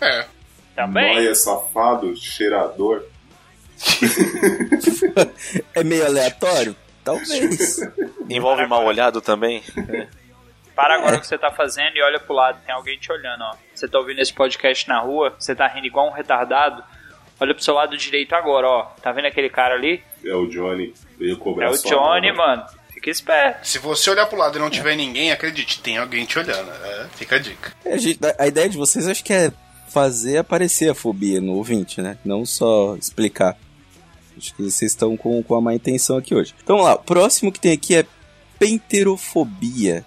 [0.00, 0.26] É.
[0.74, 1.14] Também.
[1.14, 3.02] Noia, safado, cheirador.
[5.74, 6.76] É meio aleatório?
[7.04, 7.78] Talvez.
[8.30, 9.62] Envolve mal olhado também?
[10.74, 13.42] Para agora o que você tá fazendo e olha pro lado, tem alguém te olhando,
[13.42, 13.54] ó.
[13.74, 16.82] Você tá ouvindo esse podcast na rua, você tá rindo igual um retardado.
[17.40, 18.82] Olha pro seu lado direito agora, ó.
[19.02, 20.02] Tá vendo aquele cara ali?
[20.24, 20.94] É o Johnny.
[21.18, 22.64] Veio cobrar É o Johnny, mano.
[23.02, 23.66] Fica esperto.
[23.66, 26.70] Se você olhar pro lado e não tiver ninguém, acredite, tem alguém te olhando.
[26.70, 27.74] É, fica a dica.
[27.84, 29.50] É, gente, a ideia de vocês acho que é
[29.88, 32.16] fazer aparecer a fobia no ouvinte, né?
[32.24, 33.58] Não só explicar.
[34.38, 36.54] Acho que vocês estão com, com a má intenção aqui hoje.
[36.62, 38.06] Então vamos lá, o próximo que tem aqui é
[38.56, 40.04] penterofobia.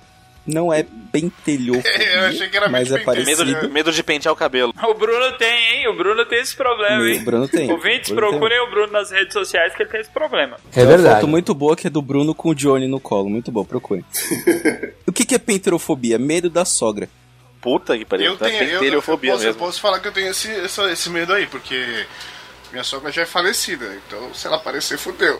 [0.47, 3.25] Não é pentelhofobia, Eu achei que era mas é pentelho.
[3.25, 3.67] Medo parecido.
[3.67, 4.73] de, medo de pentear o cabelo.
[4.83, 5.87] O Bruno tem, hein?
[5.87, 7.23] o Bruno tem esse problema, O hein?
[7.23, 7.71] Bruno tem.
[7.71, 8.39] Ouvintes, Bruno tem.
[8.39, 10.57] procurem o Bruno nas redes sociais que ele tem esse problema.
[10.71, 11.15] É Tem uma verdade.
[11.15, 13.29] foto muito boa que é do Bruno com o Johnny no colo.
[13.29, 14.05] Muito bom, procure.
[15.07, 16.19] o que, que é penterofobia?
[16.19, 17.09] Medo da sogra.
[17.59, 18.27] Puta que pariu.
[18.33, 19.59] Eu tá tenho, eu, eu, penteriofobia posso, eu mesmo.
[19.59, 22.05] posso falar que eu tenho esse, essa- esse medo aí, porque
[22.71, 25.39] minha sogra já é falecida, então se ela aparecer, fudeu.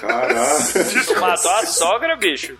[0.00, 0.34] Caralho.
[1.06, 2.58] Tu matou a sogra, bicho?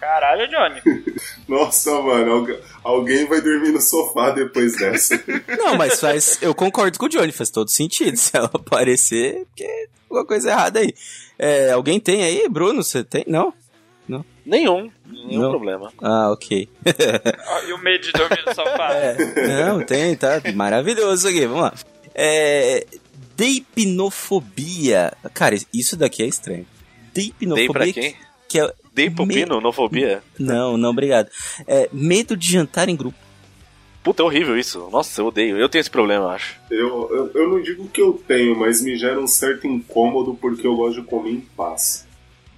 [0.00, 0.80] Caralho, Johnny.
[1.48, 5.14] Nossa, mano, algu- alguém vai dormir no sofá depois dessa.
[5.58, 6.38] Não, mas faz.
[6.42, 8.16] Eu concordo com o Johnny, faz todo sentido.
[8.18, 10.92] Se ela aparecer, porque tem alguma coisa errada aí.
[11.38, 12.82] É, alguém tem aí, Bruno?
[12.82, 13.24] Você tem?
[13.26, 13.52] Não?
[14.44, 14.88] Nenhum.
[15.04, 15.50] Nenhum Não.
[15.50, 15.92] problema.
[16.00, 16.68] Ah, ok.
[17.48, 18.90] Ó, E o medo de dormir no sofá.
[19.66, 21.44] Não, tem, tá maravilhoso aqui.
[21.46, 21.74] Vamos lá.
[22.14, 22.86] É.
[23.36, 25.12] Deipnofobia.
[25.34, 26.66] Cara, isso daqui é estranho.
[27.12, 27.72] Dei Deipnofobia.
[27.72, 28.14] pra quem?
[28.48, 28.72] Que é...
[28.96, 30.22] Dei pro Me- pino, nofobia?
[30.38, 31.28] Não, não, obrigado.
[31.68, 33.18] É, medo de jantar em grupo.
[34.02, 34.88] Puta, é horrível isso.
[34.90, 35.58] Nossa, eu odeio.
[35.58, 36.56] Eu tenho esse problema, eu acho.
[36.70, 40.66] Eu, eu, eu não digo que eu tenho, mas me gera um certo incômodo porque
[40.66, 42.06] eu gosto de comer em paz.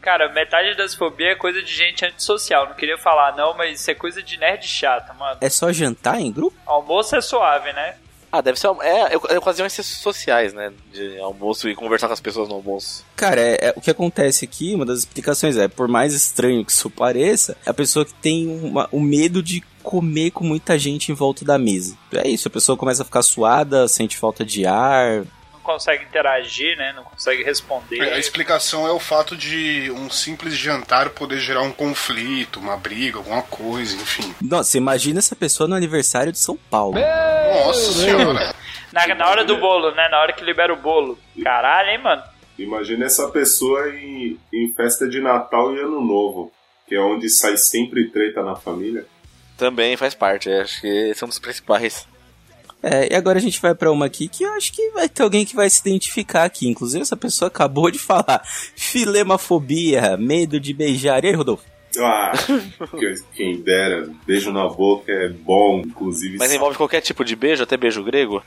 [0.00, 2.68] Cara, metade das fobias é coisa de gente antissocial.
[2.68, 5.38] Não queria falar não, mas isso é coisa de nerd chata, mano.
[5.40, 6.56] É só jantar em grupo?
[6.64, 7.96] Almoço é suave, né?
[8.30, 8.68] Ah, deve ser.
[8.82, 10.72] É, é, é ocasiões sociais, né?
[10.92, 13.04] De almoço e conversar com as pessoas no almoço.
[13.16, 16.70] Cara, é, é- o que acontece aqui, uma das explicações é, por mais estranho que
[16.72, 21.10] isso pareça, é a pessoa que tem uma- o medo de comer com muita gente
[21.10, 21.96] em volta da mesa.
[22.12, 25.24] É isso, a pessoa começa a ficar suada, sente falta de ar.
[25.68, 26.94] Não consegue interagir, né?
[26.96, 28.00] Não consegue responder.
[28.00, 33.18] A explicação é o fato de um simples jantar poder gerar um conflito, uma briga,
[33.18, 34.34] alguma coisa, enfim.
[34.40, 36.98] Nossa, você imagina essa pessoa no aniversário de São Paulo.
[36.98, 38.54] Nossa senhora.
[38.90, 40.08] Na, na hora do bolo, né?
[40.08, 41.18] Na hora que libera o bolo.
[41.44, 42.22] Caralho, hein, mano?
[42.58, 46.50] Imagina essa pessoa em, em festa de Natal e Ano Novo,
[46.86, 49.04] que é onde sai sempre treta na família.
[49.58, 52.08] Também faz parte, é, acho que esse é um dos principais.
[52.82, 55.22] É, e agora a gente vai pra uma aqui que eu acho que vai ter
[55.24, 56.68] alguém que vai se identificar aqui.
[56.68, 58.42] Inclusive, essa pessoa acabou de falar.
[58.76, 61.24] Filemafobia, medo de beijar.
[61.24, 61.64] E aí, Rodolfo?
[61.98, 62.32] Ah,
[62.98, 66.36] que- quem dera, beijo na boca é bom, inclusive.
[66.38, 68.42] Mas envolve qualquer tipo de beijo, até beijo grego?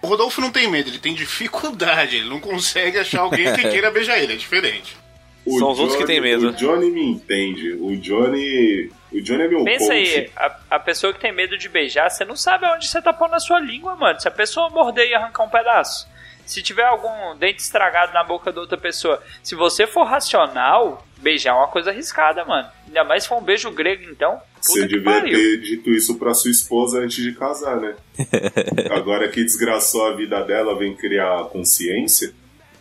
[0.00, 3.90] O Rodolfo não tem medo, ele tem dificuldade, ele não consegue achar alguém que queira
[3.90, 4.96] beijar ele, é diferente.
[5.46, 6.48] O São os outros que têm medo.
[6.48, 7.72] O Johnny me entende.
[7.72, 8.90] O Johnny.
[9.12, 9.92] O Johnny é meu Pensa coach.
[9.92, 13.12] aí, a, a pessoa que tem medo de beijar, você não sabe aonde você tá
[13.12, 14.18] pondo a sua língua, mano.
[14.20, 16.08] Se a pessoa morder e arrancar um pedaço.
[16.46, 21.50] Se tiver algum dente estragado na boca da outra pessoa, se você for racional, beijar
[21.50, 22.68] é uma coisa arriscada, mano.
[22.86, 24.38] Ainda mais se for um beijo grego, então.
[24.60, 25.38] Você devia pariu.
[25.38, 27.94] ter dito isso pra sua esposa antes de casar, né?
[28.90, 32.32] Agora que desgraçou a vida dela, vem criar consciência.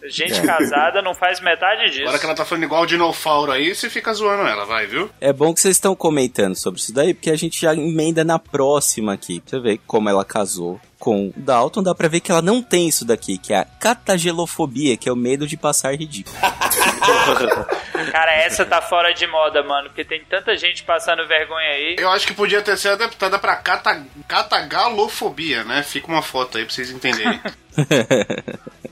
[0.05, 2.03] Gente casada não faz metade disso.
[2.03, 5.09] Agora que ela tá falando igual o dinossauro aí, você fica zoando ela, vai, viu?
[5.21, 8.37] É bom que vocês estão comentando sobre isso daí, porque a gente já emenda na
[8.37, 9.39] próxima aqui.
[9.39, 12.61] Pra você ver como ela casou com o Dalton, dá pra ver que ela não
[12.61, 16.35] tem isso daqui, que é a catagelofobia, que é o medo de passar ridículo.
[18.11, 19.89] Cara, essa tá fora de moda, mano.
[19.89, 21.95] Porque tem tanta gente passando vergonha aí.
[21.97, 25.83] Eu acho que podia ter sido adaptada pra cata, catagalofobia, né?
[25.83, 27.39] Fica uma foto aí pra vocês entenderem.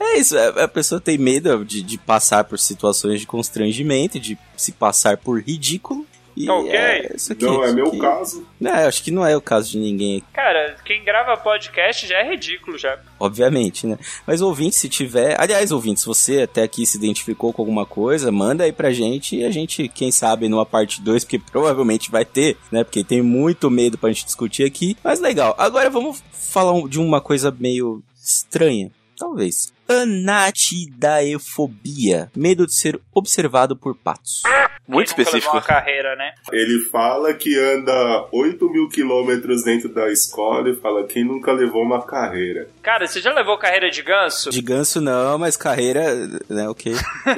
[0.00, 4.38] É isso, é- a pessoa tem medo de, de passar por situações de constrangimento, de
[4.56, 6.06] se passar por ridículo.
[6.36, 6.70] E Ok.
[6.70, 7.98] é isso aqui, Não é meu aqui.
[7.98, 8.46] caso.
[8.62, 12.30] É, acho que não é o caso de ninguém, Cara, quem grava podcast já é
[12.30, 12.96] ridículo já.
[13.18, 13.98] obviamente, né?
[14.24, 15.34] Mas ouvinte, se tiver.
[15.40, 19.34] Aliás, ouvinte, se você até aqui se identificou com alguma coisa, manda aí pra gente
[19.34, 22.84] e a gente, quem sabe, numa parte 2, porque provavelmente vai ter, né?
[22.84, 24.96] Porque tem muito medo pra gente discutir aqui.
[25.02, 25.56] Mas legal.
[25.58, 28.92] Agora vamos falar de uma coisa meio estranha.
[29.18, 29.72] Talvez.
[29.88, 32.30] Anatidaefobia.
[32.36, 34.42] Medo de ser observado por patos.
[34.86, 35.52] Muito específico.
[35.52, 36.32] uma carreira, né?
[36.50, 41.82] Ele fala que anda 8 mil quilômetros dentro da escola e fala quem nunca levou
[41.82, 42.70] uma carreira.
[42.82, 44.48] Cara, você já levou carreira de ganso?
[44.48, 46.94] De ganso não, mas carreira, né, ok.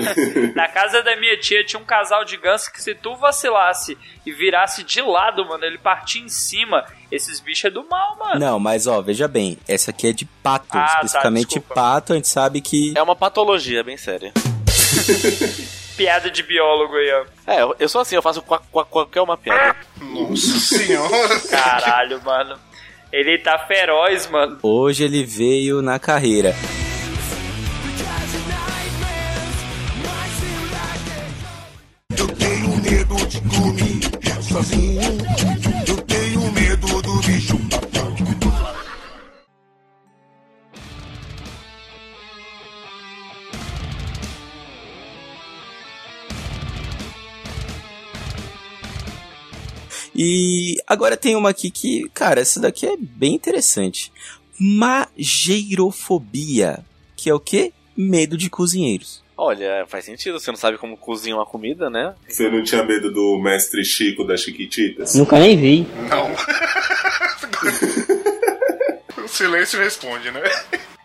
[0.55, 4.31] Na casa da minha tia tinha um casal de ganso que se tu vacilasse e
[4.31, 6.87] virasse de lado, mano, ele partia em cima.
[7.11, 8.39] Esses bichos é do mal, mano.
[8.41, 11.75] Não, mas ó, veja bem, essa aqui é de pato, Ah, tá, especificamente desculpa.
[11.75, 14.33] pato, a gente sabe que É uma patologia bem séria.
[15.97, 17.25] Piada de biólogo aí, ó.
[17.53, 19.77] É, eu- eu sou assim, eu faço qua- qua- qualquer uma piada.
[20.01, 21.41] Nossa senhora.
[21.51, 22.57] Caralho, mano.
[23.13, 24.59] Ele tá feroz, mano.
[24.63, 26.55] hoje ele veio na carreira.
[32.17, 34.01] Eu tenho medo de dormir
[34.43, 35.01] sozinho.
[50.23, 54.13] E agora tem uma aqui que, cara, essa daqui é bem interessante.
[54.61, 56.85] mageirofobia,
[57.17, 57.73] que é o quê?
[57.97, 59.25] Medo de cozinheiros.
[59.35, 62.15] Olha, faz sentido, você não sabe como cozinha uma comida, né?
[62.29, 65.15] Você não tinha medo do mestre Chico das Chiquititas?
[65.15, 65.87] Nunca nem vi.
[66.11, 66.31] Não.
[69.25, 70.43] o silêncio responde, né?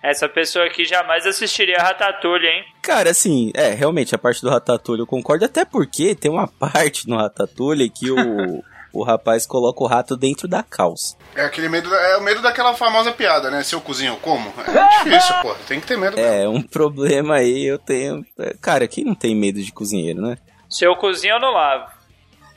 [0.03, 2.65] Essa pessoa aqui jamais assistiria Ratatouille, hein?
[2.81, 7.07] Cara, assim, é, realmente, a parte do Ratatouille eu concordo, até porque tem uma parte
[7.07, 8.61] no Ratatouille que o,
[8.99, 11.15] o rapaz coloca o rato dentro da calça.
[11.35, 13.63] É aquele medo, é o medo daquela famosa piada, né?
[13.63, 14.53] Se eu cozinho, eu como.
[14.67, 15.53] É difícil, pô.
[15.67, 16.15] Tem que ter medo.
[16.15, 16.31] mesmo.
[16.31, 18.25] É, um problema aí eu tenho.
[18.39, 20.37] é, Cara, quem não tem medo de cozinheiro, né?
[20.69, 21.93] Se eu cozinho, eu não lavo.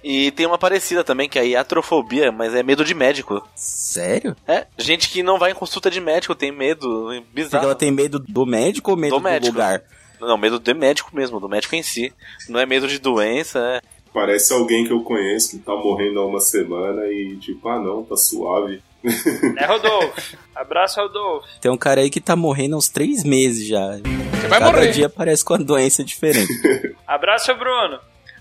[0.03, 3.47] E tem uma parecida também, que é a iatrofobia, mas é medo de médico.
[3.55, 4.37] Sério?
[4.47, 7.65] É, gente que não vai em consulta de médico tem medo, Porque bizarro.
[7.65, 9.53] ela tem medo do médico ou medo Do do, médico.
[9.53, 9.83] lugar?
[10.21, 12.13] Não, medo de médico mesmo, do médico em si.
[12.49, 13.81] Não é medo de doença, é.
[14.13, 18.03] Parece alguém que eu conheço que tá morrendo há uma semana e tipo, ah não,
[18.05, 18.83] tá suave.
[19.05, 20.37] Né, Rodolfo?
[20.55, 21.47] Abraço, Rodolfo.
[21.61, 23.97] Tem um cara aí que tá morrendo há uns três meses já.
[23.97, 24.91] Você vai Cada morrer.
[24.93, 26.53] dia aparece com uma doença diferente.
[27.07, 27.99] Abraço, Bruno.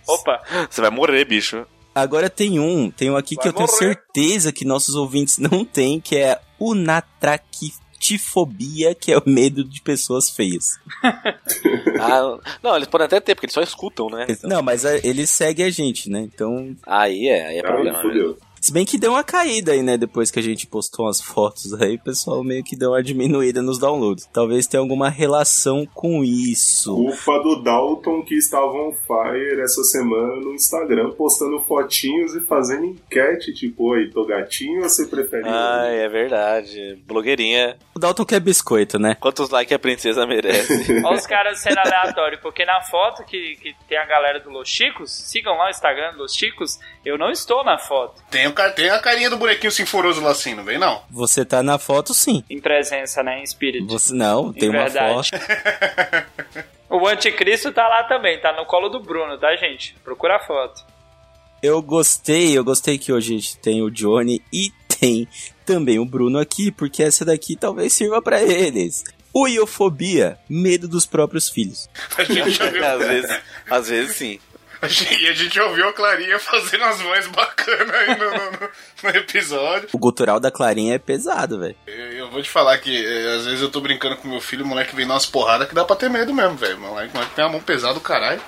[0.08, 1.66] Opa, Você vai morrer, bicho.
[1.94, 3.78] Agora tem um, tem um aqui que Vai eu tenho morrer.
[3.80, 6.40] certeza que nossos ouvintes não têm, que é
[7.98, 10.80] unatraquitifobia, que é o medo de pessoas feias.
[12.00, 14.28] Ah, não, eles podem até ter, porque eles só escutam, né?
[14.44, 16.20] Não, mas a- ele segue a gente, né?
[16.22, 18.00] Então, Aí é, aí é Aí problema.
[18.62, 19.98] Se bem que deu uma caída aí, né?
[19.98, 23.62] Depois que a gente postou umas fotos aí, o pessoal meio que deu uma diminuída
[23.62, 24.28] nos downloads.
[24.32, 26.96] Talvez tenha alguma relação com isso.
[26.96, 32.86] Culpa do Dalton que estava on fire essa semana no Instagram, postando fotinhos e fazendo
[32.86, 37.02] enquete, tipo, oi, tô gatinho ou você prefere Ai, é verdade.
[37.06, 37.78] Blogueirinha.
[37.96, 39.16] O Dalton quer biscoito, né?
[39.16, 40.94] Quantos likes a princesa merece?
[41.04, 44.70] olha os caras sendo aleatórios, porque na foto que, que tem a galera do Los
[44.70, 48.54] Chicos, sigam lá o Instagram do Los Chicos, eu não estou na foto, Tem, o,
[48.74, 51.02] tem a carinha do bonequinho sinforoso lá assim, não vem não?
[51.10, 52.44] Você tá na foto, sim.
[52.50, 53.88] em presença, né, em espírito.
[53.88, 55.30] Você não, tem Em uma verdade.
[55.30, 56.68] foto.
[56.90, 59.94] O anticristo tá lá também, tá no colo do Bruno, tá, gente?
[60.06, 60.86] Procura a foto.
[61.62, 65.28] Eu gostei, eu gostei que hoje a gente tem o Johnny e tem
[65.66, 69.04] também o Bruno aqui, porque essa daqui talvez sirva pra eles.
[69.36, 71.90] Uiofobia, medo dos próprios filhos.
[72.18, 73.40] A gente já viu, às, vezes,
[73.70, 74.40] às vezes sim.
[74.82, 78.52] A gente- e a gente ouviu a Clarinha fazendo as vozes bacanas aí no, no-
[78.52, 78.70] no-
[79.04, 79.90] no episódio.
[79.94, 81.76] O gutural da Clarinha é pesado, velho.
[81.88, 84.64] Eu, eu vou te falar que eh, às vezes eu tô brincando com meu filho,
[84.64, 86.78] o moleque vem dar umas porradas que dá pra ter medo mesmo, velho.
[86.78, 88.42] O moleque, moleque tem a mão pesada do caralho.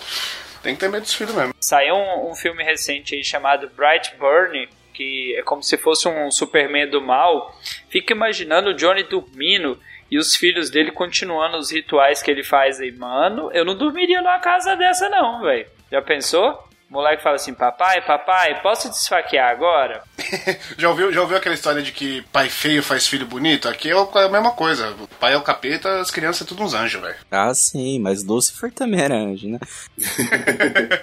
[0.61, 1.53] Tem que ter medo dos filhos mesmo.
[1.61, 6.29] Saiu um, um filme recente aí chamado Bright Burn, que é como se fosse um
[6.29, 7.57] Superman do mal.
[7.89, 9.79] Fica imaginando o Johnny dormindo
[10.11, 12.91] e os filhos dele continuando os rituais que ele faz aí.
[12.91, 15.65] Mano, eu não dormiria numa casa dessa não, velho.
[15.91, 16.63] Já pensou?
[16.89, 20.01] O moleque fala assim, papai, papai, posso te esfaquear agora?
[20.77, 23.67] Já ouviu, já ouviu aquela história de que pai feio faz filho bonito?
[23.69, 24.95] Aqui é o- é a mesma coisa.
[24.99, 27.15] O pai é o capeta, as crianças é tudo uns anjos, velho.
[27.29, 29.59] Ah, sim, mas Lucifer também era anjo, né?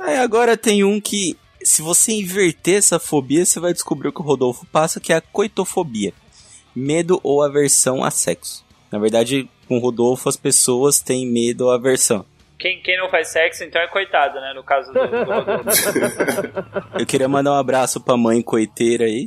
[0.00, 4.20] Aí agora tem um que, se você inverter essa fobia, você vai descobrir o que
[4.20, 6.12] o Rodolfo passa, que é a coitofobia.
[6.74, 8.64] Medo ou aversão a sexo.
[8.90, 12.24] Na verdade, com o Rodolfo, as pessoas têm medo ou aversão.
[12.58, 14.52] Quem, quem não faz sexo, então é coitado, né?
[14.54, 15.70] No caso do, do Rodolfo.
[16.98, 19.24] Eu queria mandar um abraço pra mãe coiteira aí.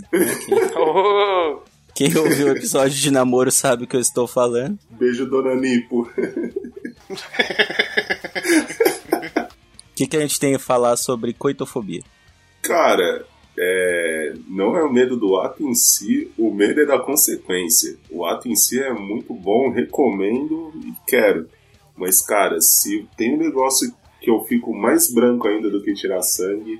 [0.76, 1.62] Oh,
[1.96, 4.78] Quem ouviu o episódio de namoro sabe o que eu estou falando.
[4.90, 6.02] Beijo, dona Nipo.
[6.02, 6.10] O
[9.96, 12.02] que, que a gente tem a falar sobre coitofobia?
[12.62, 13.26] Cara,
[13.58, 17.96] é, não é o medo do ato em si, o medo é da consequência.
[18.10, 21.48] O ato em si é muito bom, recomendo e quero.
[21.96, 26.22] Mas, cara, se tem um negócio que eu fico mais branco ainda do que tirar
[26.22, 26.80] sangue,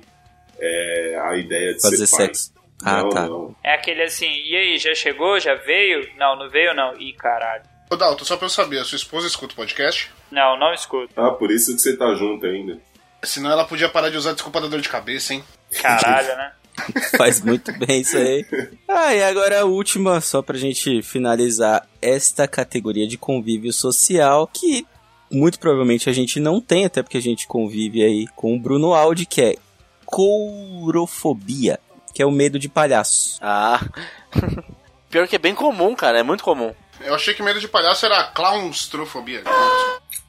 [0.58, 2.26] é a ideia de Fazer ser pai.
[2.26, 2.52] sexo.
[2.84, 3.26] Ah, não, tá.
[3.28, 3.54] não.
[3.62, 5.38] é aquele assim, e aí, já chegou?
[5.38, 6.08] Já veio?
[6.16, 7.00] Não, não veio não.
[7.00, 7.62] Ih, caralho.
[7.90, 10.10] Ô Dalton, só pra eu saber, a sua esposa escuta o podcast?
[10.30, 11.12] Não, não escuto.
[11.16, 12.78] Ah, por isso que você tá junto ainda.
[13.22, 15.44] Senão ela podia parar de usar desculpa da dor de cabeça, hein?
[15.80, 16.52] Caralho, né?
[17.16, 18.44] Faz muito bem isso aí.
[18.88, 24.86] Ah, e agora a última, só pra gente finalizar esta categoria de convívio social, que
[25.32, 28.92] muito provavelmente a gente não tem, até porque a gente convive aí com o Bruno
[28.92, 29.56] Aldi, que é
[30.04, 31.80] courofobia,
[32.12, 33.38] que é o medo de palhaço.
[33.40, 33.80] Ah.
[35.10, 36.74] Pior que é bem comum, cara, é muito comum.
[37.00, 39.42] Eu achei que medo de palhaço era clownstrofobia.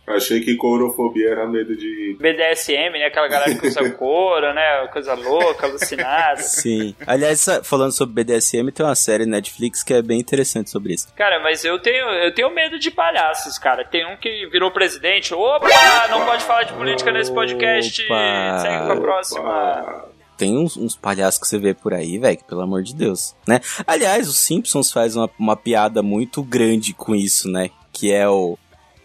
[0.06, 2.18] Achei que courofobia era medo de.
[2.20, 3.06] BDSM, né?
[3.06, 4.88] Aquela galera que usa couro, né?
[4.92, 6.42] Coisa louca, alucinada.
[6.42, 6.94] Sim.
[7.08, 11.08] Aliás, falando sobre BDSM, tem uma série Netflix que é bem interessante sobre isso.
[11.16, 13.86] Cara, mas eu tenho, eu tenho medo de palhaços, cara.
[13.86, 15.34] Tem um que virou presidente.
[15.34, 15.70] Opa,
[16.10, 18.04] não pode falar de política nesse podcast.
[18.04, 18.60] Opa.
[18.60, 19.42] Segue pra próxima.
[19.50, 20.06] Ah,
[20.38, 23.34] tem uns, uns palhaços que você vê por aí, velho, que pelo amor de Deus,
[23.48, 23.62] né?
[23.88, 27.70] Aliás, os Simpsons faz uma, uma piada muito grande com isso, né?
[27.92, 28.58] Que é o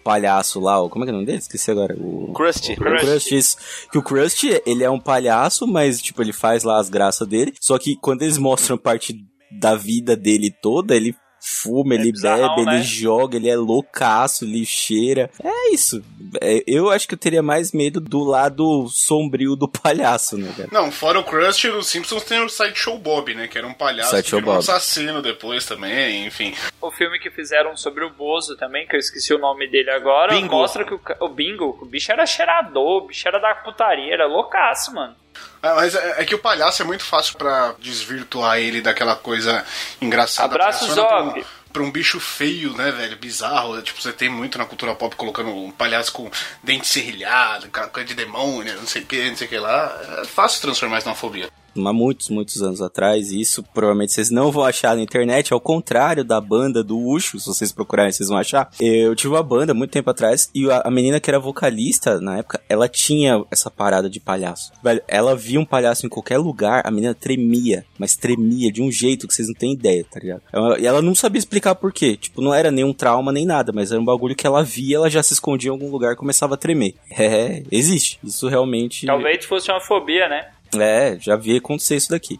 [0.02, 1.38] palhaço lá, como é que é o nome dele?
[1.38, 1.94] Esqueci agora.
[1.98, 2.72] O, Krusty.
[2.72, 3.56] o Krusty, isso.
[3.90, 7.52] Que o Krusty, ele é um palhaço, mas, tipo, ele faz lá as graças dele.
[7.60, 9.14] Só que quando eles mostram parte
[9.50, 12.74] da vida dele toda, ele fuma, ele bizarrão, bebe, né?
[12.76, 15.30] ele joga, ele é loucaço, ele cheira.
[15.42, 16.02] É isso.
[16.40, 20.68] É, eu acho que eu teria mais medo do lado sombrio do palhaço, né, cara?
[20.72, 23.48] Não, fora o Krusty, os Simpsons tem o Sideshow Bob, né?
[23.48, 24.58] Que era um palhaço que virou um Bob.
[24.58, 26.54] assassino depois também, enfim.
[26.80, 30.34] O filme que fizeram sobre o Bozo também, que eu esqueci o nome dele agora,
[30.34, 30.54] Bingo.
[30.54, 34.26] mostra que o, o Bingo, o bicho era cheirador, o bicho era da putaria, era
[34.26, 35.14] loucaço, mano.
[35.62, 39.64] Ah, mas é, é que o palhaço é muito fácil pra desvirtuar ele daquela coisa
[40.00, 40.54] engraçada.
[40.54, 41.34] Abraço, Funciona
[41.72, 43.16] pra um- bicho feio, né, velho?
[43.16, 43.80] Bizarro.
[43.82, 46.30] Tipo, você tem muito na cultura pop colocando um palhaço com
[46.62, 50.00] dente serrilhado, coisa de demônio, não sei o que, não sei o que lá.
[50.22, 51.48] É fácil transformar isso numa fobia.
[51.86, 53.30] Há muitos, muitos anos atrás.
[53.30, 57.38] E isso provavelmente vocês não vão achar na internet, ao contrário da banda do Ucho,
[57.38, 58.70] se vocês procurarem, vocês vão achar.
[58.80, 62.60] Eu tive uma banda muito tempo atrás e a, menina que era vocalista na época,
[62.68, 64.72] ela tinha essa parada de palhaço.
[64.82, 68.90] Velho, ela via um palhaço em qualquer lugar, a menina tremia, mas tremia de um
[68.90, 70.42] jeito que vocês não têm ideia, tá ligado?
[70.52, 72.16] Ela- E ela não sabia explicar por quê.
[72.16, 75.10] Tipo, não era nenhum trauma nem nada, mas era um bagulho que ela via, ela
[75.10, 76.94] já se escondia em algum lugar e começava a tremer.
[77.18, 78.18] É, existe.
[78.24, 79.04] Isso realmente.
[79.04, 80.48] Talvez fosse uma fobia, né?
[80.78, 82.38] É, já vi acontecer isso daqui.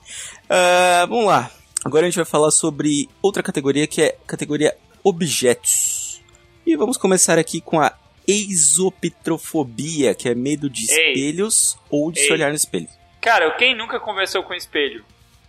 [0.49, 1.51] Ah, vamos lá.
[1.85, 6.23] Agora a gente vai falar sobre outra categoria que é categoria objetos.
[6.67, 7.93] E vamos começar aqui com a
[8.27, 11.13] exopitrofobia, que é medo de Ei.
[11.13, 12.33] espelhos ou de se Ei.
[12.33, 12.89] olhar no espelho.
[13.21, 15.05] Cara, quem nunca conversou com espelho?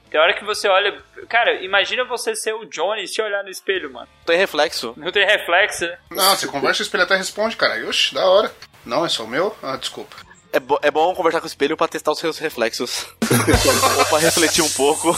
[0.10, 0.98] Tem hora que você olha.
[1.28, 4.08] Cara, imagina você ser o Johnny e se olhar no espelho, mano.
[4.26, 4.94] Tem reflexo.
[4.98, 5.98] Não tem reflexo, né?
[6.10, 7.88] Não, você conversa, o espelho até responde, cara.
[7.88, 8.52] Oxe, da hora.
[8.86, 9.56] Não, é só o meu?
[9.62, 10.16] Ah, desculpa.
[10.52, 13.06] É, bo- é bom conversar com o espelho pra testar os seus reflexos.
[14.00, 15.16] Ou pra refletir um pouco.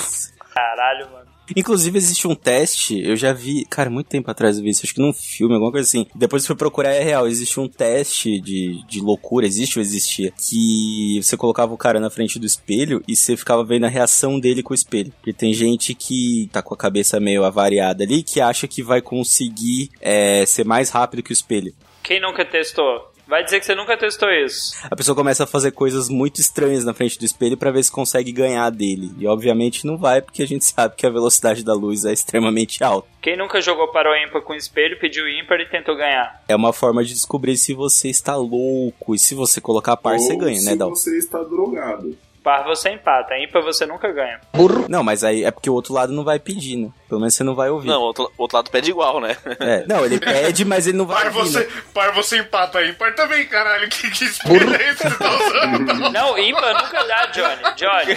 [0.53, 1.31] Caralho, mano.
[1.55, 4.93] Inclusive existe um teste, eu já vi, cara, muito tempo atrás eu vi isso, acho
[4.93, 6.05] que num filme, alguma coisa assim.
[6.15, 10.31] Depois eu fui procurar, é real, existe um teste de, de loucura, existe ou existia,
[10.31, 14.39] que você colocava o cara na frente do espelho e você ficava vendo a reação
[14.39, 15.11] dele com o espelho.
[15.17, 19.01] Porque tem gente que tá com a cabeça meio avariada ali, que acha que vai
[19.01, 21.73] conseguir é, ser mais rápido que o espelho.
[22.01, 23.10] Quem nunca testou?
[23.31, 24.75] Vai dizer que você nunca testou isso.
[24.91, 27.89] A pessoa começa a fazer coisas muito estranhas na frente do espelho pra ver se
[27.89, 29.09] consegue ganhar dele.
[29.17, 32.83] E obviamente não vai, porque a gente sabe que a velocidade da luz é extremamente
[32.83, 33.07] alta.
[33.21, 36.43] Quem nunca jogou para o ímpar com espelho, pediu ímpar e tentou ganhar.
[36.45, 39.15] É uma forma de descobrir se você está louco.
[39.15, 40.89] E se você colocar par, você Ou ganha, se né, Dal?
[40.89, 42.17] você está drogado.
[42.43, 44.41] Par você empata, ímpar você nunca ganha.
[44.89, 46.89] Não, mas aí é porque o outro lado não vai pedir, né?
[47.11, 47.89] Pelo menos você não vai ouvir.
[47.89, 49.35] Não, o outro, o outro lado pede igual, né?
[49.59, 51.67] É, não, ele pede, mas ele não vai Par ouvir, você, né?
[51.93, 52.93] par você empata aí.
[52.93, 53.89] Par também, caralho.
[53.89, 55.93] Que, que espelho é esse que você tá usando?
[56.09, 57.61] Não, ímpar nunca dá, Johnny.
[57.75, 58.13] Johnny.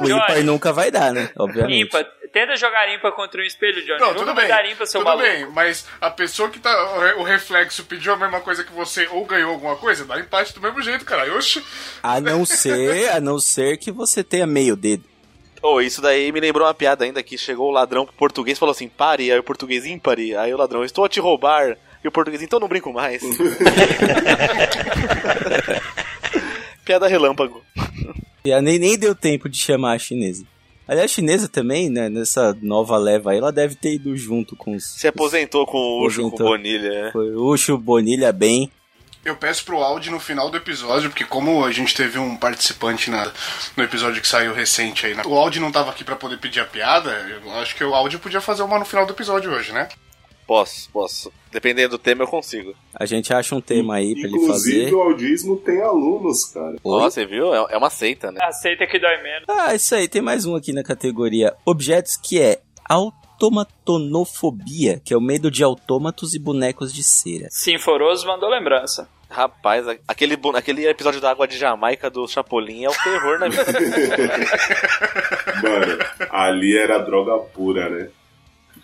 [0.00, 0.42] O ímpar Johnny.
[0.44, 1.30] nunca vai dar, né?
[1.36, 1.80] Obviamente.
[1.82, 2.06] Ímpar.
[2.32, 3.98] Tenta jogar ímpar contra um espelho, Johnny.
[3.98, 4.48] Não, nunca tudo vai bem.
[4.48, 5.28] dar ímpar, seu tudo maluco.
[5.28, 7.16] bem, mas a pessoa que tá.
[7.16, 10.54] o O reflexo pediu a mesma coisa que você ou ganhou alguma coisa, dá empate
[10.54, 11.34] do mesmo jeito, cara.
[11.34, 11.60] Oxi.
[12.04, 15.02] A não ser, a não ser que você tenha meio dedo.
[15.62, 18.60] Oh, isso daí me lembrou uma piada ainda que chegou o ladrão pro português e
[18.60, 20.36] falou assim: pare, aí o português ímpare.
[20.36, 21.76] Aí o ladrão, estou a te roubar.
[22.02, 23.22] E o português, então não brinco mais.
[26.84, 27.62] piada relâmpago.
[28.44, 30.44] E nem, nem deu tempo de chamar a chinesa.
[30.86, 32.08] Aliás, a chinesa também, né?
[32.08, 34.84] Nessa nova leva aí, ela deve ter ido junto com os.
[34.94, 36.36] Se aposentou com o Ucho, com.
[36.38, 37.10] Bonilha.
[37.12, 38.70] Foi Ucho, Bonilha, bem.
[39.28, 43.10] Eu peço pro áudio no final do episódio, porque como a gente teve um participante
[43.10, 43.30] na,
[43.76, 45.22] no episódio que saiu recente aí, né?
[45.26, 48.18] o áudio não tava aqui pra poder pedir a piada, eu acho que o áudio
[48.18, 49.86] podia fazer uma no final do episódio hoje, né?
[50.46, 51.30] Posso, posso.
[51.52, 52.74] Dependendo do tema, eu consigo.
[52.94, 54.94] A gente acha um tema aí pra ele Inclusive, fazer.
[54.94, 56.76] o audismo tem alunos, cara.
[56.82, 57.54] Ó, você viu?
[57.54, 58.40] É, é uma seita, né?
[58.42, 59.44] Aceita que dói menos.
[59.46, 65.16] Ah, isso aí, tem mais um aqui na categoria objetos que é automatonofobia, que é
[65.18, 67.48] o medo de autômatos e bonecos de cera.
[67.50, 69.06] Sinforoso mandou lembrança.
[69.30, 73.62] Rapaz, aquele, aquele episódio da água de Jamaica do Chapolin é o terror na vida.
[75.62, 75.98] Mano,
[76.30, 78.08] ali era droga pura, né?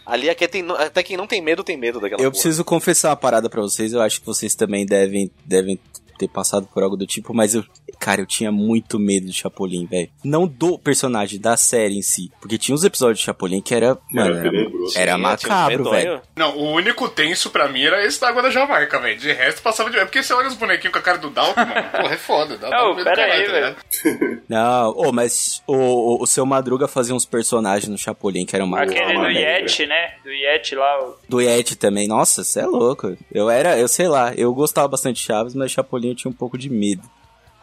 [0.06, 2.32] Ali até quem, não- até quem não tem medo tem medo daquela Eu porra.
[2.32, 5.80] preciso confessar uma parada pra vocês, eu acho que vocês também devem, devem
[6.18, 7.64] ter passado por algo do tipo, mas eu,
[7.98, 10.10] cara, eu tinha muito medo de Chapolin, velho.
[10.22, 13.96] Não do personagem, da série em si, porque tinha uns episódios de Chapolin que era,
[14.12, 14.50] mano, era,
[14.96, 16.22] era Sim, macabro, tinha um velho.
[16.36, 19.18] Não, o único tenso pra mim era esse da água da Jamaica, velho.
[19.18, 19.98] De resto passava de.
[19.98, 21.74] É porque você olha os bonequinhos com a cara do Dalton, mano.
[21.90, 22.56] Porra, é foda.
[22.58, 23.66] Dá, medo pera aí, tá velho.
[23.66, 24.42] ligado?
[24.48, 28.66] Não, ô, mas o, o, o seu Madruga fazia uns personagens no Chapolin que eram
[28.66, 29.30] uma Aquele do.
[29.30, 30.14] Yeti, né?
[30.22, 31.02] Do Yeti lá.
[31.04, 32.06] o- Do Yeti também.
[32.06, 33.16] Nossa, você é louco.
[33.32, 36.34] Eu era, eu sei lá, eu gostava bastante de Chaves, mas Chapolin eu tinha um
[36.34, 37.02] pouco de medo.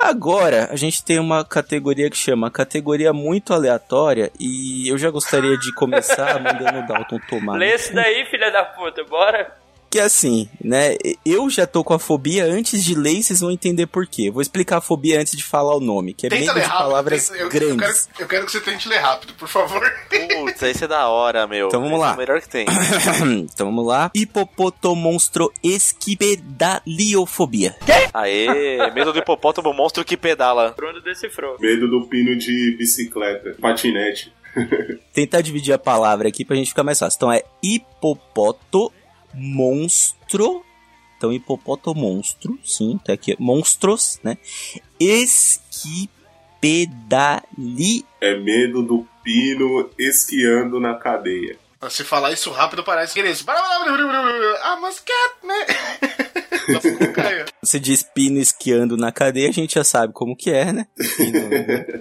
[0.02, 5.56] Agora, a gente tem uma categoria que chama categoria muito aleatória e eu já gostaria
[5.60, 7.58] de começar mandando o Dalton tomar.
[7.58, 9.61] Lê esse daí, filha da puta, bora.
[9.92, 10.96] Que assim, né?
[11.26, 14.32] Eu já tô com a fobia antes de ler e vocês vão entender por quê.
[14.32, 16.78] Vou explicar a fobia antes de falar o nome, que é Tenta medo de rápido.
[16.78, 18.10] palavras tenta- eu, eu quero, grandes.
[18.18, 19.82] eu quero que você tente ler rápido, por favor.
[20.10, 21.68] Putz, esse é da hora, meu.
[21.68, 22.12] Então vamos Esse lá.
[22.12, 22.66] É o melhor que tem.
[23.54, 24.10] então vamos lá.
[24.16, 27.76] Hipopotomonstro esquipedaliofobia.
[28.14, 30.74] Aê, medo do hipopótamo monstro que pedala.
[30.76, 31.58] Bruno decifrou.
[31.60, 34.32] Medo do pino de bicicleta, patinete.
[35.14, 37.18] Tentar dividir a palavra aqui pra gente ficar mais fácil.
[37.18, 38.92] Então é hipopoto
[39.34, 40.64] monstro.
[41.18, 43.36] Então hipopoto monstro, sim, tá aqui.
[43.40, 44.38] Monstros, né?
[45.00, 46.12] Esquipedali.
[48.20, 51.60] É medo do pino esquiando na cadeia.
[51.90, 53.44] Se falar isso rápido, parece que ele diz...
[53.48, 55.66] Ah, mas cat, né?
[57.14, 57.45] Cara.
[57.64, 60.88] Você diz pino esquiando na cadeia, a gente já sabe como que é, né?
[61.18, 61.39] Pino,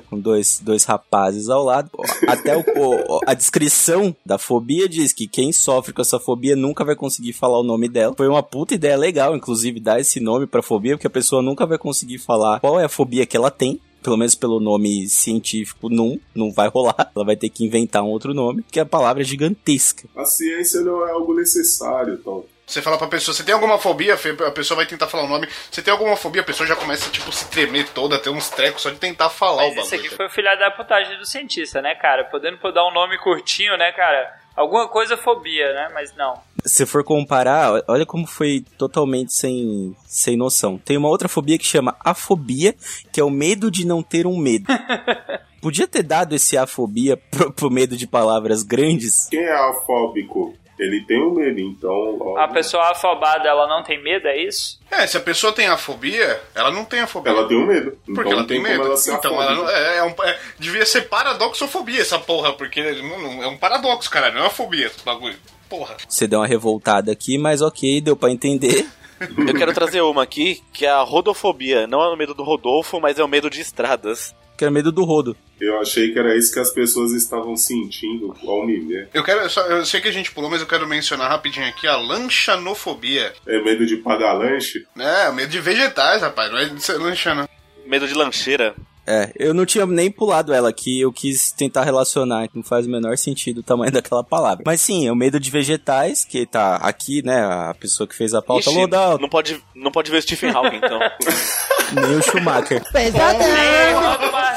[0.09, 1.91] com dois, dois rapazes ao lado.
[2.27, 6.85] Até o, o- a descrição da fobia diz que quem sofre com essa fobia nunca
[6.85, 8.15] vai conseguir falar o nome dela.
[8.17, 11.67] Foi uma puta ideia legal, inclusive, dar esse nome pra fobia, porque a pessoa nunca
[11.67, 13.81] vai conseguir falar qual é a fobia que ela tem.
[14.03, 17.11] Pelo menos pelo nome científico, não, não vai rolar.
[17.15, 20.09] Ela vai ter que inventar um outro nome, porque a palavra é gigantesca.
[20.17, 22.47] A ciência não é algo necessário, Tom.
[22.71, 24.15] Você fala pra pessoa, você tem alguma fobia?
[24.15, 25.49] A pessoa vai tentar falar o nome.
[25.69, 26.41] Você tem alguma fobia?
[26.41, 29.65] A pessoa já começa, tipo, se tremer toda, ter uns trecos só de tentar falar
[29.65, 30.07] o Mas esse bagulho.
[30.07, 32.25] aqui foi o filha da putagem do cientista, né, cara?
[32.27, 34.39] Podendo dar um nome curtinho, né, cara?
[34.55, 35.91] Alguma coisa fobia, né?
[35.93, 36.41] Mas não.
[36.65, 40.79] Se for comparar, olha como foi totalmente sem, sem noção.
[40.79, 42.73] Tem uma outra fobia que chama afobia,
[43.13, 44.67] que é o medo de não ter um medo.
[45.61, 49.27] Podia ter dado esse afobia pro, pro medo de palavras grandes.
[49.29, 50.55] Quem é afóbico?
[50.83, 51.91] Ele tem um medo, então.
[51.91, 54.81] logo, A pessoa afobada, ela não tem medo, é isso?
[54.91, 57.33] É, se a pessoa tem a fobia, ela não tem a fobia.
[57.33, 57.99] Ela tem um medo.
[58.07, 58.85] Porque então ela não tem como medo.
[58.87, 63.19] ela então, ela não, é, é um, é- devia ser paradoxofobia essa porra, porque não-
[63.21, 65.37] não- é um paradoxo, cara, não é uma fobia esse bagulho.
[65.69, 65.97] Porra.
[66.09, 68.87] Você deu uma revoltada aqui, mas ok, deu pra entender.
[69.21, 71.87] Eu quero trazer uma aqui, que é a rodofobia.
[71.87, 74.35] Não é o medo do Rodolfo, mas é o medo de estradas.
[74.61, 75.35] Que era medo do rodo.
[75.59, 79.09] Eu achei que era isso que as pessoas estavam sentindo ao me ver.
[79.15, 81.87] Eu quero, só- eu sei que a gente pulou, mas eu quero mencionar rapidinho aqui
[81.87, 83.33] a lanchanofobia.
[83.47, 84.87] É medo de pagar lanche?
[84.99, 87.49] É, medo de vegetais, rapaz, não é de ser lancha, não.
[87.87, 88.75] Medo de lancheira.
[89.07, 92.87] É, eu não tinha nem pulado ela aqui, eu quis tentar relacionar, que não faz
[92.87, 94.63] o menor sentido o tamanho daquela palavra.
[94.67, 98.35] Mas sim, é o medo de vegetais, que tá aqui, né, a pessoa que fez
[98.35, 101.01] a pauta, Ixi, Lodal, não pode, não pode ver o Stephen Hawking, então.
[102.09, 102.85] nem o Schumacher.
[102.95, 103.11] Ei,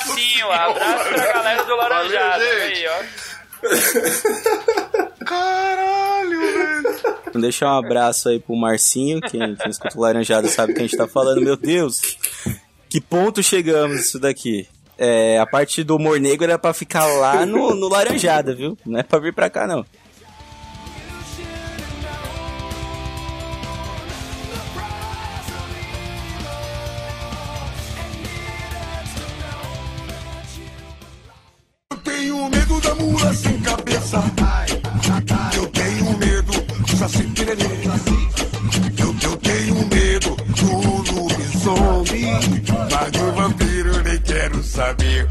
[0.08, 2.44] manda o Marcinho, abraço pra galera do Laranjado.
[2.44, 3.04] Valeu, aí, ó.
[5.26, 7.42] Caralho, velho.
[7.42, 10.98] Deixar um abraço aí pro Marcinho, quem, quem escuta o Laranjado sabe que a gente
[10.98, 11.42] tá falando.
[11.42, 12.02] Meu Deus,
[12.90, 14.68] que ponto chegamos isso daqui?
[14.98, 18.78] É, a parte do humor negro era pra ficar lá no, no Laranjada, viu?
[18.86, 19.84] Não é pra vir pra cá, não.
[35.56, 37.64] Eu tenho medo do saci pererê.
[39.00, 42.26] Eu, eu tenho medo do lobisomem.
[42.92, 45.28] Mas do vampiro eu nem quero saber.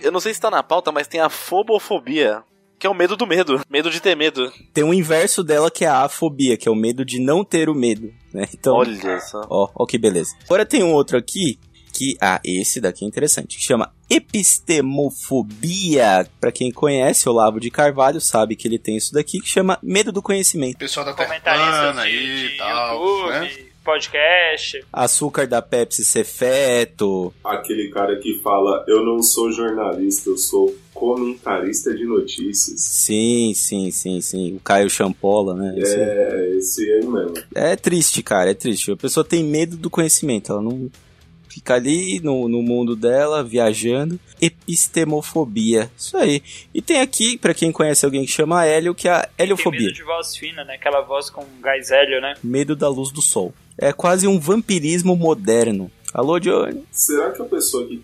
[0.00, 2.42] Eu não sei se tá na pauta, mas tem a fobofobia.
[2.78, 3.60] Que é o medo do medo.
[3.68, 4.50] Medo de ter medo.
[4.72, 7.68] Tem o inverso dela que é a afobia, que é o medo de não ter
[7.68, 8.46] o medo, né?
[8.52, 9.40] Então, Olha só.
[9.48, 10.34] ó, ó que beleza.
[10.44, 11.58] Agora tem um outro aqui
[11.92, 16.28] que, ah, esse daqui é interessante, que chama epistemofobia.
[16.40, 20.10] Pra quem conhece Olavo de Carvalho, sabe que ele tem isso daqui, que chama medo
[20.10, 20.76] do conhecimento.
[20.76, 21.36] Pessoal da Terra
[22.00, 23.48] aí e tal, YouTube, né?
[23.84, 24.84] Podcast.
[24.92, 27.32] Açúcar da Pepsi ser feto.
[27.44, 32.80] Aquele cara que fala: Eu não sou jornalista, eu sou comentarista de notícias.
[32.80, 34.56] Sim, sim, sim, sim.
[34.56, 35.74] O Caio Champola, né?
[35.78, 37.34] Esse- É, esse aí mesmo.
[37.54, 38.90] É triste, cara, é triste.
[38.92, 40.88] A pessoa tem medo do conhecimento, ela não
[41.48, 44.18] fica ali no, no mundo dela, viajando.
[44.40, 46.42] Epistemofobia, isso aí.
[46.72, 49.80] E tem aqui, pra quem conhece alguém que chama Hélio, que é a Tem heliofobia.
[49.80, 50.74] medo de voz fina, né?
[50.74, 52.34] Aquela voz com gás hélio, né?
[52.42, 53.52] Medo da luz do sol.
[53.78, 55.90] É quase um vampirismo moderno.
[56.12, 56.84] Alô, Johnny?
[56.92, 58.02] Será que a pessoa que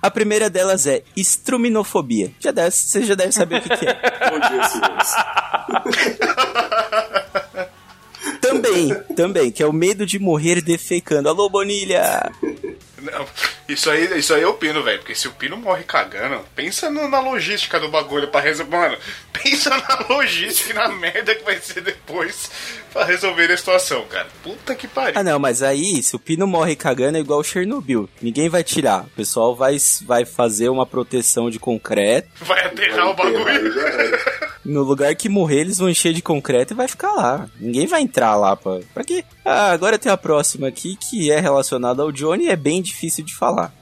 [0.00, 2.32] A primeira delas é estruminofobia.
[2.38, 3.94] Já deve, você já deve saber o que, que é.
[4.30, 5.14] Bom dia, senhores.
[8.40, 11.28] Também, também, que é o medo de morrer defecando.
[11.28, 12.30] Alô, Bonilha!
[13.00, 13.26] Não,
[13.68, 14.98] isso aí, isso aí é o Pino, velho.
[14.98, 18.76] Porque se o Pino morre cagando, pensa no- na logística do bagulho pra resolver.
[18.76, 18.96] Mano,
[19.32, 22.50] pensa na logística e na merda que vai ser depois
[22.92, 24.26] pra resolver a situação, cara.
[24.42, 25.18] Puta que pariu.
[25.18, 28.08] Ah, não, mas aí, se o Pino morre cagando, é igual o Chernobyl.
[28.20, 29.02] Ninguém vai tirar.
[29.04, 29.76] O pessoal vai,
[30.06, 32.28] vai fazer uma proteção de concreto.
[32.40, 33.72] Vai aterrar o bagulho.
[34.64, 37.48] No lugar que morrer, eles vão encher de concreto e vai ficar lá.
[37.58, 38.80] Ninguém vai entrar lá pra.
[38.92, 39.24] Pra quê?
[39.50, 43.24] Ah, agora tem a próxima aqui que é relacionada ao Johnny e é bem difícil
[43.24, 43.72] de falar.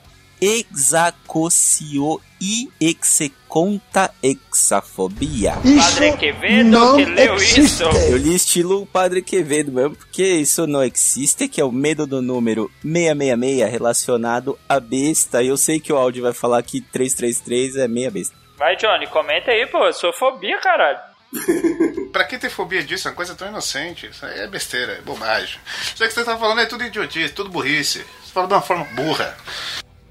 [0.40, 5.54] Exacocio e execonta exafobia.
[5.54, 7.82] Padre Quevedo que leu isso.
[7.82, 12.06] Eu li estilo o Padre Quevedo mesmo, porque isso não existe, que é o medo
[12.06, 15.42] do número 666 relacionado à besta.
[15.42, 18.36] E eu sei que o áudio vai falar que 333 é meia besta.
[18.56, 19.92] Vai, Johnny, comenta aí, pô.
[19.92, 21.15] Sua fobia, caralho.
[22.12, 24.06] Pra quem tem fobia disso, é uma coisa tão inocente.
[24.06, 25.58] Isso aí é besteira, é bobagem.
[25.94, 28.04] Isso aí que você tá falando é tudo idiotice, tudo burrice.
[28.24, 29.36] Você fala de uma forma burra.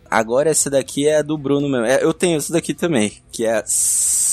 [0.09, 1.85] Agora essa daqui é a do Bruno mesmo.
[1.85, 3.63] É, eu tenho essa daqui também, que é a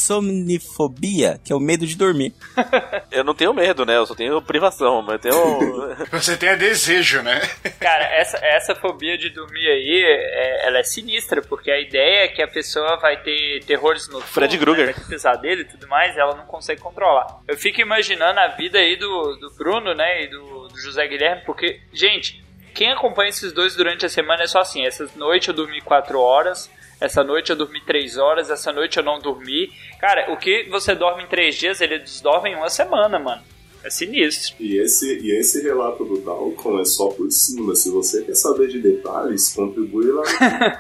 [0.02, 2.32] somnifobia, que é o medo de dormir.
[3.10, 3.96] Eu não tenho medo, né?
[3.96, 5.96] Eu só tenho privação, mas eu tenho.
[6.12, 7.40] Você tem desejo, né?
[7.78, 12.28] Cara, essa, essa fobia de dormir aí, é- ela é sinistra, porque a ideia é
[12.28, 14.86] que a pessoa vai ter terrores no Fred Krueger.
[14.86, 17.40] Vai ter pesadelo e tudo mais, ela não consegue controlar.
[17.46, 21.42] Eu fico imaginando a vida aí do, do Bruno, né, e do, do José Guilherme,
[21.44, 22.42] porque, gente,
[22.74, 26.18] quem acompanha esses dois durante a semana é só assim, essa noite eu dormi 4
[26.18, 26.70] horas,
[27.04, 29.70] essa noite eu dormi 3 horas, essa noite eu não dormi.
[30.00, 33.42] Cara, o que você dorme em 3 dias, eles dormem em uma semana, mano.
[33.84, 34.54] É sinistro.
[34.60, 37.74] E esse, e esse relato do Dalcon é só por cima.
[37.74, 40.22] Se você quer saber de detalhes, contribui lá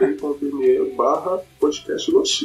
[0.00, 2.40] no barra podcast Los.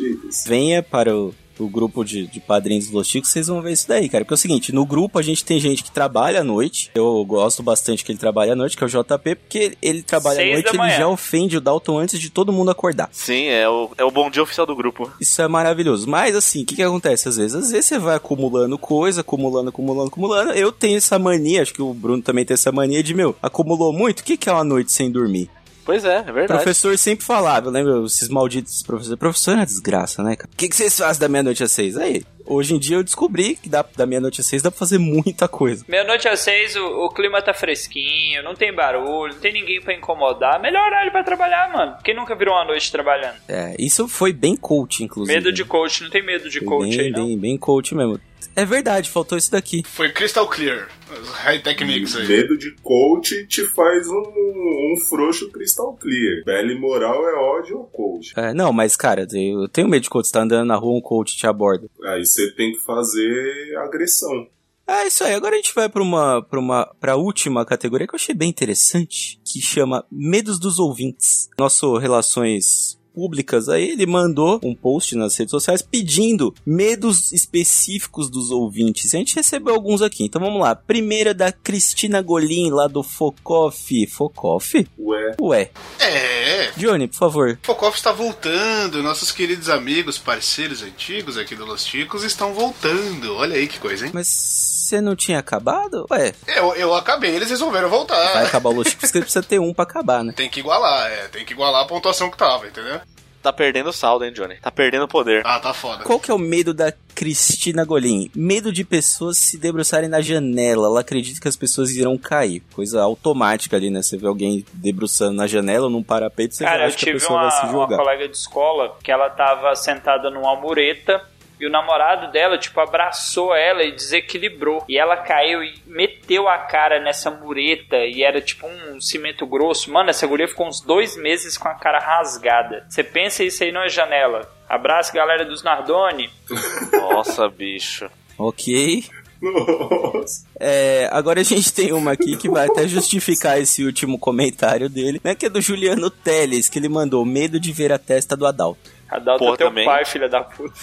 [0.48, 4.10] Venha para o, o grupo de, de padrinhos dos Chicos, vocês vão ver isso daí,
[4.10, 4.24] cara.
[4.24, 6.92] Porque é o seguinte, no grupo a gente tem gente que trabalha à noite.
[6.96, 10.40] Eu gosto bastante que ele trabalha à noite, que é o JP, porque ele trabalha
[10.40, 13.10] à Seis noite da ele já ofende o Dalton antes de todo mundo acordar.
[13.12, 15.12] Sim, é o, é o bom dia oficial do grupo.
[15.20, 16.08] Isso é maravilhoso.
[16.10, 17.56] Mas assim, o que, que acontece às vezes?
[17.56, 20.52] Às vezes você vai acumulando coisa, acumulando, acumulando, acumulando.
[20.52, 23.94] Eu tenho essa mania, acho que o Bruno também tem essa mania de, meu, acumulou
[23.94, 25.50] muito, o que, que é uma noite sem dormir?
[25.88, 26.48] Pois é, é O verdade.
[26.62, 29.18] professor sempre falava, eu lembro, esses malditos professores.
[29.18, 30.50] Professor é uma desgraça, né, cara?
[30.54, 31.96] O que, que vocês fazem da meia-noite às seis?
[31.98, 34.98] Aí, hoje em dia eu descobri que dá, da meia-noite às seis dá pra fazer
[34.98, 35.86] muita coisa.
[35.88, 39.94] Meia-noite às seis, o, o clima tá fresquinho, não tem barulho, não tem ninguém pra
[39.94, 40.62] incomodar.
[40.62, 41.96] Melhor horário pra trabalhar, mano.
[42.04, 43.36] Quem nunca virou uma noite trabalhando?
[43.48, 45.38] É, isso foi bem coach, inclusive.
[45.38, 47.26] Medo de coach, não tem medo de Foi coach bem, aí, não.
[47.26, 48.20] bem, bem coach mesmo.
[48.54, 49.84] É verdade, faltou isso daqui.
[49.86, 50.90] Foi Crystal Clear.
[51.12, 52.28] Os high techniques aí.
[52.28, 56.44] Medo de coach te faz um, um frouxo crystal clear.
[56.44, 58.34] Pele moral é ódio ao coach.
[58.36, 61.02] É, não, mas cara, eu tenho medo de coach, você tá andando na rua, um
[61.02, 61.90] coach te aborda.
[62.04, 64.48] Aí você tem que fazer agressão.
[64.88, 65.34] É isso aí.
[65.34, 68.50] Agora a gente vai para uma para uma para última categoria que eu achei bem
[68.50, 71.50] interessante, que chama Medos dos Ouvintes.
[71.60, 78.52] Nosso relações públicas aí, ele mandou um post nas redes sociais pedindo medos específicos dos
[78.52, 79.16] ouvintes.
[79.16, 80.76] A gente recebeu alguns aqui, então vamos lá.
[80.76, 84.06] Primeira da Cristina Golim, lá do Focoff.
[84.06, 84.88] Focoff?
[85.00, 85.72] Ué, Ué.
[86.00, 87.60] É, Johnny, por favor.
[87.64, 89.02] Focoff está voltando.
[89.02, 93.34] Nossos queridos amigos, parceiros antigos aqui do Los Ticos estão voltando.
[93.34, 94.12] Olha aí que coisa, hein?
[94.14, 96.06] Mas você não tinha acabado?
[96.12, 98.44] Ué, Eu, eu acabei, eles resolveram vai voltar.
[98.44, 100.34] acabar o Los Chicos, porque precisa ter um pra acabar, né?
[100.36, 101.28] Tem que igualar, é.
[101.28, 103.00] Tem que igualar a pontuação que tava, entendeu?
[103.42, 104.56] Tá perdendo saldo, hein, Johnny?
[104.58, 105.42] Tá perdendo poder.
[105.46, 106.04] Ah, tá foda.
[106.04, 108.30] Qual que é o medo da Cristina Golim?
[108.36, 110.88] Medo de pessoas se debruçarem na janela.
[110.88, 112.62] Ela acredita que as pessoas irão cair.
[112.74, 114.02] Coisa automática ali, né?
[114.02, 117.04] Você vê alguém debruçando na janela ou num parapeito, você Cara, já eu acha que
[117.04, 117.98] a tive pessoa uma, vai se uma jogar.
[117.98, 121.22] colega de escola que ela tava sentada numa mureta
[121.60, 124.84] E o namorado dela, tipo, abraçou ela e desequilibrou.
[124.88, 127.98] E ela caiu e meteu a cara nessa mureta.
[127.98, 129.92] E era tipo um cimento grosso.
[129.92, 132.86] Mano, essa guria ficou uns dois meses com a cara rasgada.
[132.88, 134.52] Você pensa isso aí numa janela.
[134.70, 136.30] Abraço, galera dos Nardoni.
[136.92, 138.10] Nossa, bicho.
[138.38, 139.06] Ok.
[139.42, 140.46] Nossa.
[140.60, 145.22] É, agora a gente tem uma aqui que vai até justificar esse último comentário dele,
[145.24, 145.36] né?
[145.36, 148.97] Que é do Juliano Teles, que ele mandou medo de ver a testa do Adalto.
[149.10, 149.86] Adalto Porra, é teu também.
[149.86, 150.74] pai, filha da puta.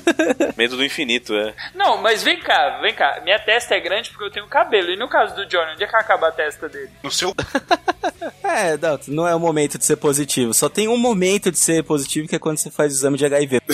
[0.56, 1.54] Medo do infinito, é.
[1.74, 3.20] Não, mas vem cá, vem cá.
[3.24, 4.90] Minha testa é grande porque eu tenho cabelo.
[4.90, 6.90] E no caso do Johnny, onde é que acaba a testa dele?
[7.02, 7.34] No seu.
[8.42, 10.52] É, Adalto, não é o momento de ser positivo.
[10.52, 13.24] Só tem um momento de ser positivo que é quando você faz o exame de
[13.24, 13.60] HIV.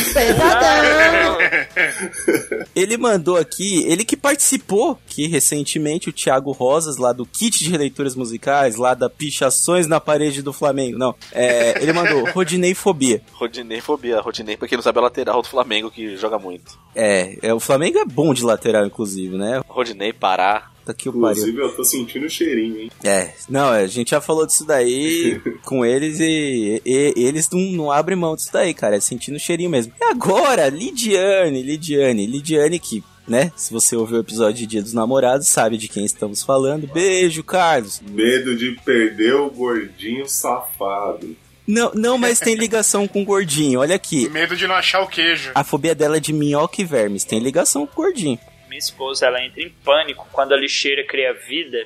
[2.75, 7.71] Ele mandou aqui, ele que participou que recentemente o Thiago Rosas, lá do kit de
[7.71, 10.99] releituras musicais, lá da Pichações na Parede do Flamengo.
[10.99, 13.23] Não, é, ele mandou Rodinei Fobia.
[13.33, 13.96] Rodinei fobia.
[14.21, 16.79] Rodinei, pra quem não sabe, é o lateral do Flamengo que joga muito.
[16.95, 19.61] É, é, o Flamengo é bom de lateral, inclusive, né?
[19.69, 20.71] Rodinei, Pará.
[20.85, 21.31] Tá que o pariu.
[21.33, 22.91] Inclusive, eu tô sentindo o cheirinho, hein?
[23.03, 27.91] É, não, a gente já falou disso daí com eles e, e- eles não, não
[27.91, 28.95] abrem mão disso daí, cara.
[28.95, 29.93] É sentindo o cheirinho mesmo.
[30.01, 33.51] E agora, Lidiane, Lidiane, Lidiane que, né?
[33.57, 36.87] Se você ouviu o episódio de Dia dos Namorados, sabe de quem estamos falando.
[36.87, 38.01] Beijo, Carlos.
[38.09, 41.35] Medo de perder o gordinho safado.
[41.67, 43.81] Não, não, mas tem ligação com o gordinho.
[43.81, 44.29] Olha aqui.
[44.29, 45.51] Medo de não achar o queijo.
[45.55, 47.25] A fobia dela é de minhoca e vermes.
[47.25, 48.39] Tem ligação com o gordinho.
[48.69, 51.79] Minha esposa, ela entra em pânico quando a lixeira cria vida.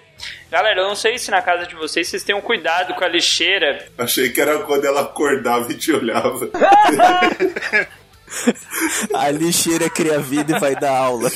[0.51, 3.87] Galera, eu não sei se na casa de vocês vocês tenham cuidado com a lixeira.
[3.97, 6.51] Achei que era quando ela acordava e te olhava.
[9.13, 11.29] A lixeira cria vida e vai dar aula.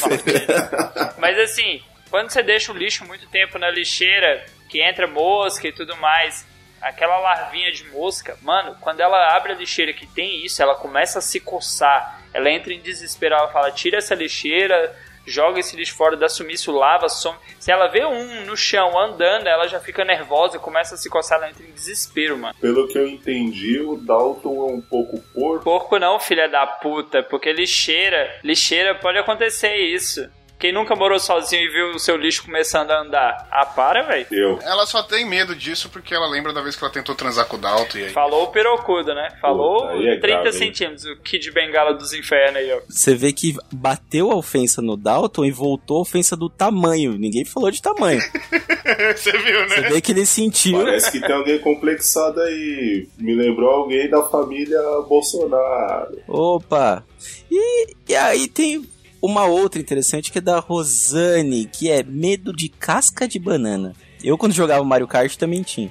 [1.18, 5.72] Mas assim, quando você deixa o lixo muito tempo na lixeira, que entra mosca e
[5.72, 6.46] tudo mais,
[6.84, 11.18] aquela larvinha de mosca, mano, quando ela abre a lixeira que tem isso, ela começa
[11.18, 12.22] a se coçar.
[12.32, 14.94] Ela entra em desespero, ela fala: tira essa lixeira,
[15.26, 17.38] joga esse lixo fora, dá sumiço, lava, some.
[17.58, 21.38] Se ela vê um no chão andando, ela já fica nervosa, começa a se coçar,
[21.38, 22.54] ela entra em desespero, mano.
[22.60, 25.64] Pelo que eu entendi, o Dalton é um pouco porco.
[25.64, 30.28] Porco não, filha da puta, porque lixeira, lixeira pode acontecer isso.
[30.58, 33.46] Quem nunca morou sozinho e viu o seu lixo começando a andar?
[33.50, 34.26] Ah, para, velho.
[34.30, 34.58] Eu.
[34.62, 37.56] Ela só tem medo disso porque ela lembra da vez que ela tentou transar com
[37.56, 38.10] o Dalton e aí.
[38.10, 39.28] Falou o pirocudo, né?
[39.40, 42.80] Falou Puta, é 30 grave, centímetros, o Kid Bengala dos infernos aí, ó.
[42.88, 47.18] Você vê que bateu a ofensa no Dalton e voltou a ofensa do tamanho.
[47.18, 48.20] Ninguém falou de tamanho.
[49.14, 49.88] Você viu, Você né?
[49.90, 50.82] vê que ele sentiu.
[50.84, 53.08] Parece que tem alguém complexado aí.
[53.18, 56.18] Me lembrou alguém da família Bolsonaro.
[56.28, 57.04] Opa!
[57.50, 58.84] E, e aí tem
[59.26, 63.94] uma outra interessante que é da Rosane, que é medo de casca de banana.
[64.22, 65.90] Eu, quando jogava Mario Kart, também tinha.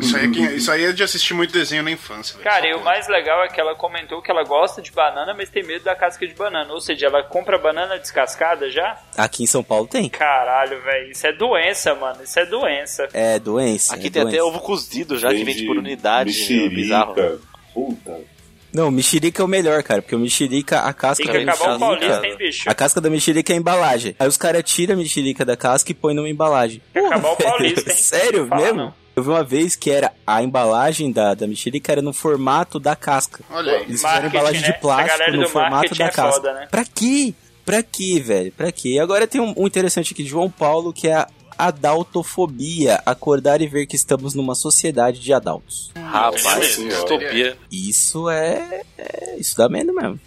[0.00, 2.44] Isso aí, é que- isso aí é de assistir muito desenho na infância, velho.
[2.44, 5.50] Cara, e o mais legal é que ela comentou que ela gosta de banana, mas
[5.50, 6.72] tem medo da casca de banana.
[6.72, 8.96] Ou seja, ela compra banana descascada já?
[9.16, 10.08] Aqui em São Paulo tem.
[10.08, 11.10] Caralho, velho.
[11.10, 12.22] Isso é doença, mano.
[12.22, 13.08] Isso é doença.
[13.12, 13.94] É doença.
[13.96, 14.44] Aqui é tem até doença.
[14.46, 16.30] ovo cozido já, que vende Vende por unidade.
[16.30, 17.14] é bizarro.
[17.14, 17.40] Mexerica.
[17.74, 18.33] Puta.
[18.74, 21.76] Não, mexerica é o melhor, cara, porque o mexerica, a casca Tem da que acabar
[21.76, 22.08] o mexerica...
[22.08, 22.68] paulista, hein, bicho?
[22.70, 24.16] A casca da mexerica é a embalagem.
[24.18, 26.82] Aí os caras tiram a mexerica da casca e põem numa embalagem.
[26.92, 27.96] Tem que acabar o paulista, hein?
[27.96, 28.78] Sério Não fala, mesmo?
[28.78, 28.94] não.
[29.14, 32.96] Eu vi uma vez que era a embalagem da, da mexerica era no formato da
[32.96, 33.44] casca.
[33.48, 33.82] Olha aí.
[33.82, 34.66] Eles fizeram embalagem né?
[34.66, 36.32] de plástico no formato da é casca.
[36.32, 36.66] foda, né?
[36.68, 37.32] Pra quê?
[37.64, 38.52] Pra quê, velho?
[38.52, 38.94] Pra quê?
[38.94, 41.28] E agora tem um, um interessante aqui de João Paulo, que é a
[41.58, 43.00] adaltofobia.
[43.06, 45.90] Acordar e ver que estamos numa sociedade de adultos.
[45.96, 47.56] Rapaz, distopia.
[47.70, 48.82] Isso é...
[48.98, 50.18] é- Isso dá medo mesmo.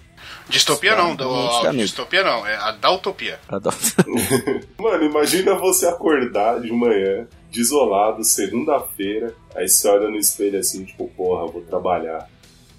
[0.50, 1.84] Distopia não, do, Realmente dá medo.
[1.86, 3.40] distopia não, é a daltopia.
[4.80, 11.08] Mano, imagina você acordar de manhã, desolado, segunda-feira, aí você olha no espelho assim, tipo,
[11.18, 12.30] porra, vou trabalhar.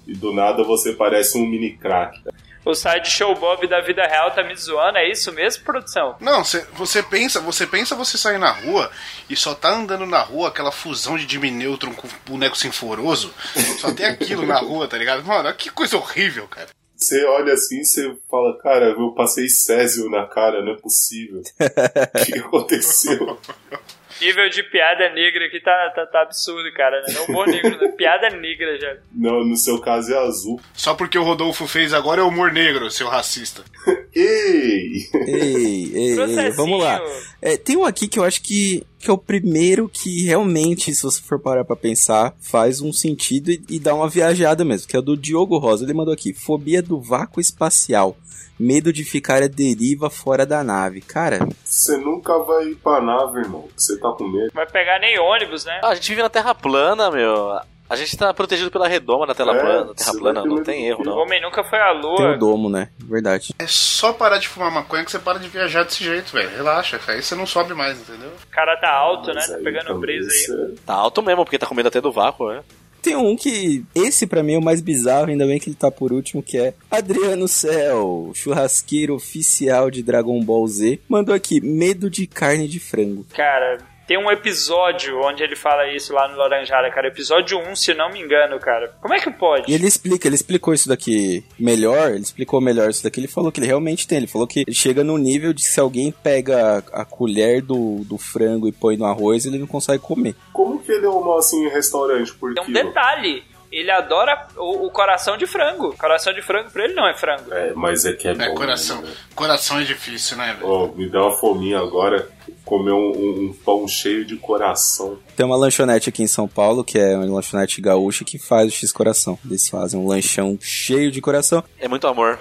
[0.07, 2.19] E do nada você parece um mini crack.
[2.65, 6.15] O site Show Bob da vida real tá me zoando, é isso mesmo, produção?
[6.19, 8.91] Não, cê- você pensa, você pensa você sair na rua
[9.29, 13.33] e só tá andando na rua aquela fusão de Jimmy Neutron com boneco sinforoso.
[13.79, 15.23] Só tem aquilo na rua, tá ligado?
[15.23, 16.67] Mano, que coisa horrível, cara.
[16.95, 21.41] Você olha assim, você fala, cara, eu passei Césio na cara, não é possível.
[22.21, 23.39] O que aconteceu?
[24.21, 27.01] Nível de piada negra aqui tá, tá, tá absurdo, cara.
[27.01, 27.13] Né?
[27.13, 27.91] Não humor negro, né?
[27.97, 28.97] piada negra já.
[29.13, 30.59] Não, no seu caso é azul.
[30.73, 33.63] Só porque o Rodolfo fez agora é humor negro, seu racista.
[34.15, 35.07] Ei!
[35.13, 36.99] ei, ei, ei, vamos lá.
[37.41, 41.01] É, tem um aqui que eu acho que, que é o primeiro que realmente, se
[41.03, 44.95] você for parar pra pensar, faz um sentido e, e dá uma viajada mesmo, que
[44.95, 45.85] é o do Diogo Rosa.
[45.85, 48.17] Ele mandou aqui, fobia do vácuo espacial.
[48.59, 50.99] Medo de ficar à deriva fora da nave.
[50.99, 53.69] Cara, Você nunca vai ir pra nave, irmão.
[53.75, 54.51] Você tá com medo.
[54.53, 55.79] Vai pegar nem ônibus, né?
[55.81, 57.57] Ah, a gente vive na Terra plana, meu.
[57.89, 61.01] A gente tá protegido pela redoma na tela É, plana, terra plana, não tem erro,
[61.01, 61.17] O não.
[61.17, 62.35] homem nunca foi à Tem lua.
[62.35, 62.89] o domo, né?
[62.99, 63.53] Verdade.
[63.57, 66.49] É só parar de fumar maconha que você para de viajar desse jeito, velho.
[66.55, 68.29] Relaxa, aí você não sobe mais, entendeu?
[68.29, 69.33] O cara tá alto, né?
[69.37, 70.75] Mas Tá aí pegando também brisa aí.
[70.85, 72.61] Tá alto mesmo, porque tá comendo até do vácuo, né?
[73.01, 73.83] Tem um que.
[73.95, 76.57] Esse pra mim é o mais bizarro, ainda bem que ele tá por último, que
[76.57, 80.99] é Adriano Cel, churrasqueiro oficial de Dragon Ball Z.
[81.07, 83.25] Mandou aqui: medo de carne de frango.
[83.33, 83.77] Cara,
[84.09, 87.09] tem um episódio onde ele fala isso lá no Laranjada, cara.
[87.09, 88.91] Episódio 1, se não me engano, cara.
[88.99, 89.71] Como é que pode?
[89.71, 93.51] E ele explica, ele explicou isso daqui melhor, ele explicou melhor isso daqui, ele falou
[93.51, 96.11] que ele realmente tem, ele falou que ele chega no nível de que se alguém
[96.11, 100.35] pega a, a colher do, do frango e põe no arroz, ele não consegue comer.
[100.51, 103.43] Como que ele é uma assim em restaurante por Tem um detalhe.
[103.71, 105.95] Ele adora o, o coração de frango.
[105.95, 107.53] Coração de frango pra ele não é frango.
[107.53, 108.55] É, mas é que é, É, bom.
[108.55, 109.03] coração.
[109.03, 109.11] né?
[109.35, 110.67] Coração é difícil, né, velho?
[110.67, 112.27] Ó, me dá uma fominha agora.
[112.69, 115.17] Comer um, um- um pão cheio de coração.
[115.35, 118.75] Tem uma lanchonete aqui em São Paulo, que é uma lanchonete gaúcha, que faz o
[118.75, 119.39] X-Coração.
[119.43, 121.63] Eles fazem um lanchão cheio de coração.
[121.79, 122.37] É muito amor.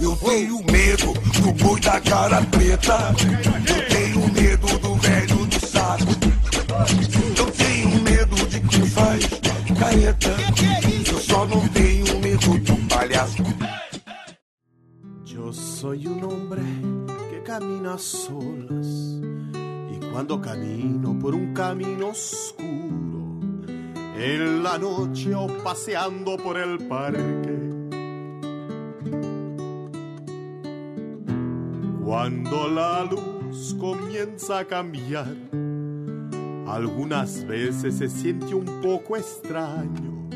[0.00, 3.14] Eu tenho medo do boi da cara preta.
[3.68, 6.04] Eu tenho medo do velho do saco.
[7.38, 9.24] Eu tenho medo de quem faz
[9.78, 10.36] careta.
[11.10, 12.03] Eu só não tenho
[13.04, 13.42] palhaço.
[15.24, 16.62] Yo soy un hombre
[17.30, 19.20] que camina a solas
[19.92, 23.40] y cuando camino por un camino oscuro,
[24.16, 27.58] en la noche o paseando por el parque,
[32.04, 35.34] cuando la luz comienza a cambiar,
[36.66, 40.28] algunas veces se siente un poco extraño,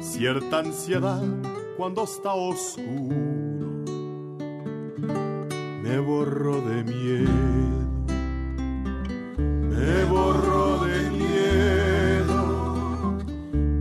[0.00, 1.22] cierta ansiedad
[1.76, 3.84] cuando está oscuro
[5.82, 7.30] me borro de miedo,
[9.68, 12.38] me borro de miedo.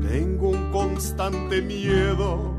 [0.10, 2.54] Tengo un constante miedo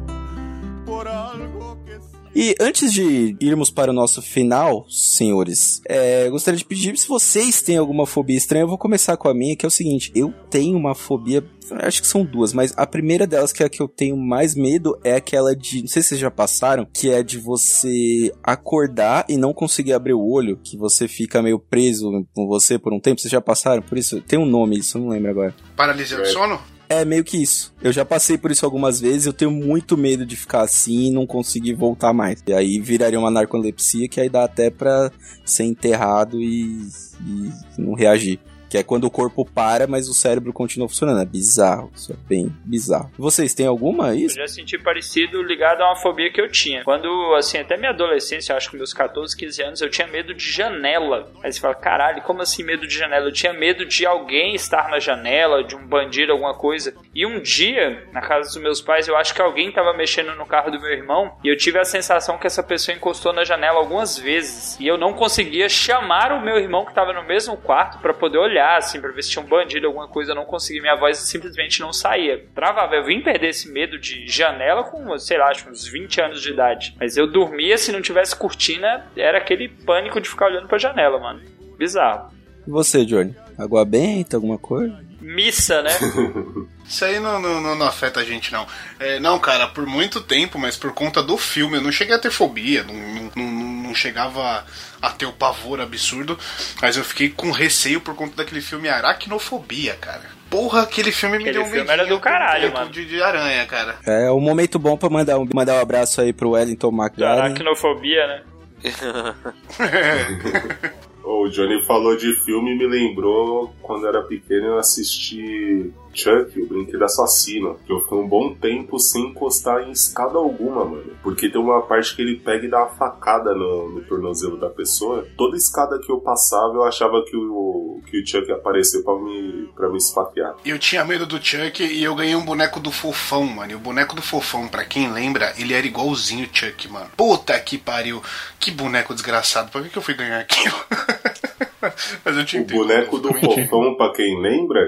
[0.87, 1.95] por algo que.
[2.37, 7.63] E antes de irmos para o nosso final, senhores, é, gostaria de pedir se vocês
[7.63, 8.65] têm alguma fobia estranha.
[8.65, 12.03] Eu vou começar com a minha, que é o seguinte: eu tenho uma fobia, acho
[12.03, 14.99] que são duas, mas a primeira delas, que é a que eu tenho mais medo,
[15.03, 19.37] é aquela de, não sei se vocês já passaram, que é de você acordar e
[19.37, 23.21] não conseguir abrir o olho, que você fica meio preso com você por um tempo.
[23.21, 24.21] Vocês já passaram por isso?
[24.23, 25.55] Tem um nome, isso eu não lembro agora.
[25.77, 26.27] Paralisia do É.
[26.27, 26.61] sono?
[26.89, 27.75] É meio que isso.
[27.83, 31.11] Eu já passei por isso algumas vezes, eu tenho muito medo de ficar assim e
[31.11, 32.43] não conseguir voltar mais.
[32.47, 35.11] E aí viraria uma narcolepsia que aí dá até pra
[35.45, 36.87] ser enterrado e,
[37.27, 38.39] e não reagir.
[38.75, 41.23] Que é quando o corpo para, mas o cérebro continua funcionando.
[41.23, 43.09] É bizarro, isso é bem bizarro.
[43.17, 44.35] Vocês têm alguma Eu isso?
[44.35, 46.83] já senti parecido ligado a uma fobia que eu tinha.
[46.83, 50.51] Quando, assim, até minha adolescência, acho que meus 14, 15 anos, eu tinha medo de
[50.51, 51.31] janela.
[51.41, 53.27] Aí você fala, caralho, como assim medo de janela?
[53.27, 56.97] Eu tinha medo de alguém estar na janela, de um bandido, alguma coisa.
[57.15, 60.47] E um dia, na casa dos meus pais, eu acho que alguém tava mexendo no
[60.47, 63.79] carro do meu irmão e eu tive a sensação que essa pessoa encostou na janela
[63.79, 64.77] algumas vezes.
[64.81, 68.39] E eu não conseguia chamar o meu irmão que tava no mesmo quarto pra poder
[68.39, 70.33] olhar, assim, pra ver se tinha um bandido, alguma coisa.
[70.33, 72.45] Eu não conseguia, minha voz simplesmente não saía.
[72.55, 72.95] Travava.
[72.95, 76.51] Eu vim perder esse medo de janela com, sei lá, acho uns 20 anos de
[76.51, 76.95] idade.
[76.99, 81.19] Mas eu dormia, se não tivesse cortina, era aquele pânico de ficar olhando pra janela,
[81.19, 81.41] mano.
[81.79, 82.33] Bizarro.
[82.67, 83.35] E você, Johnny?
[83.59, 84.99] Água benta, alguma coisa?
[85.21, 85.91] Missa, né?
[86.87, 88.67] Isso aí não, não, não- não afeta a gente, não.
[89.01, 92.19] É, não, cara, por muito tempo, mas por conta do filme, eu não cheguei a
[92.19, 94.65] ter fobia, não, não, não- não chegava
[95.01, 96.39] a ter o pavor absurdo,
[96.83, 100.23] mas eu fiquei com receio por conta daquele filme Aracnofobia, cara.
[100.51, 102.91] Porra, aquele filme me Aquele deu um filme era do caralho, mano.
[102.91, 103.97] De, de aranha, cara.
[104.07, 107.41] É um momento bom pra mandar um, mandar um abraço aí pro Wellington McGarry.
[107.41, 108.43] Aracnofobia, né?
[111.27, 116.61] O Johnny falou de filme e me lembrou quando eu era pequeno eu assisti Chuck,
[116.61, 117.79] o brinquedo assassino.
[117.87, 121.13] Que eu fiquei um bom tempo sem encostar em escada alguma, mano.
[121.23, 124.69] Porque tem uma parte que ele pega e dá uma facada no, no tornozelo da
[124.71, 125.27] pessoa.
[125.37, 129.15] Toda escada que eu passava eu achava que o, que o Chuck ia aparecer pra
[129.17, 130.55] me, pra me esfaquear.
[130.65, 133.73] Eu tinha medo do Chuck e eu ganhei um boneco do Fofão, mano.
[133.73, 137.07] E o boneco do Fofão, pra quem lembra, ele era igualzinho o Chuck, mano.
[137.17, 138.23] Puta que pariu.
[138.59, 139.71] Que boneco desgraçado.
[139.71, 140.75] Por que, que eu fui ganhar aquilo?
[142.25, 142.79] Mas eu te O entendo.
[142.79, 144.81] boneco do fofão, pra quem lembra,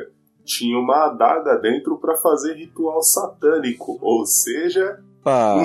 [0.47, 3.99] tinha uma adaga dentro pra fazer ritual satânico.
[4.01, 5.57] Ou seja, Pá,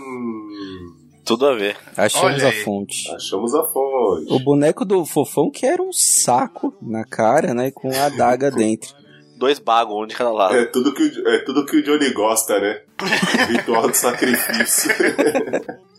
[0.00, 0.94] hum,
[1.24, 1.76] Tudo a ver.
[1.96, 3.10] achamos a fonte.
[3.14, 4.32] achamos a fonte.
[4.32, 7.70] O boneco do fofão que era um saco na cara, né?
[7.70, 8.94] Com a adaga dentro.
[9.36, 10.54] Dois bagos, um de cada lado.
[10.54, 12.80] É tudo que o, é tudo que o Johnny gosta, né?
[13.50, 14.90] Ritual de sacrifício.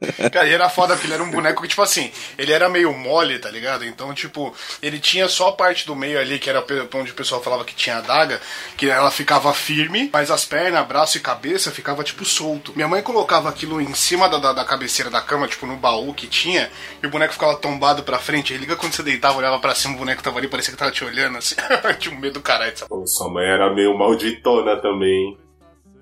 [0.32, 2.92] Cara, e era foda porque ele era um boneco que, tipo assim, ele era meio
[2.92, 3.84] mole, tá ligado?
[3.84, 7.42] Então, tipo, ele tinha só a parte do meio ali, que era onde o pessoal
[7.42, 8.40] falava que tinha adaga,
[8.76, 12.72] que ela ficava firme, mas as pernas, braço e cabeça ficava, tipo, solto.
[12.74, 16.14] Minha mãe colocava aquilo em cima da, da, da cabeceira da cama, tipo, no baú
[16.14, 16.70] que tinha,
[17.02, 18.52] e o boneco ficava tombado pra frente.
[18.52, 20.90] Aí liga quando você deitava, olhava pra cima, o boneco tava ali, parecia que tava
[20.90, 21.56] te olhando, assim.
[21.98, 22.88] tinha um medo do caralho, sabe?
[22.88, 25.38] Pô, sua mãe era meio malditona também, hein?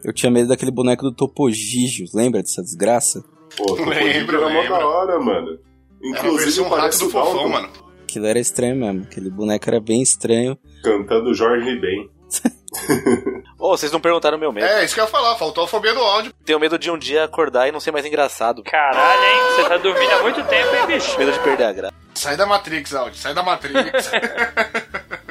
[0.05, 3.25] Eu tinha medo daquele boneco do Topogijo, lembra dessa desgraça?
[3.57, 5.59] Pô, Lembro, era mó da hora, mano.
[6.03, 7.69] Era Inclusive, parecia um rato parece do o Dalton fofão, mano.
[8.03, 10.59] Aquilo era estranho mesmo, aquele boneco era bem estranho.
[10.83, 12.11] Cantando Jorge Ben.
[13.59, 14.67] Ô, vocês não perguntaram meu medo.
[14.67, 16.33] É, isso que eu ia falar, faltou a fobia do áudio.
[16.45, 18.63] Tenho medo de um dia acordar e não ser mais engraçado.
[18.63, 19.57] Caralho, hein?
[19.57, 21.19] Você tá dormindo há muito tempo, hein, bicho?
[21.19, 21.95] Medo de perder a graça.
[22.15, 24.11] Sai da Matrix, áudio, sai da Matrix.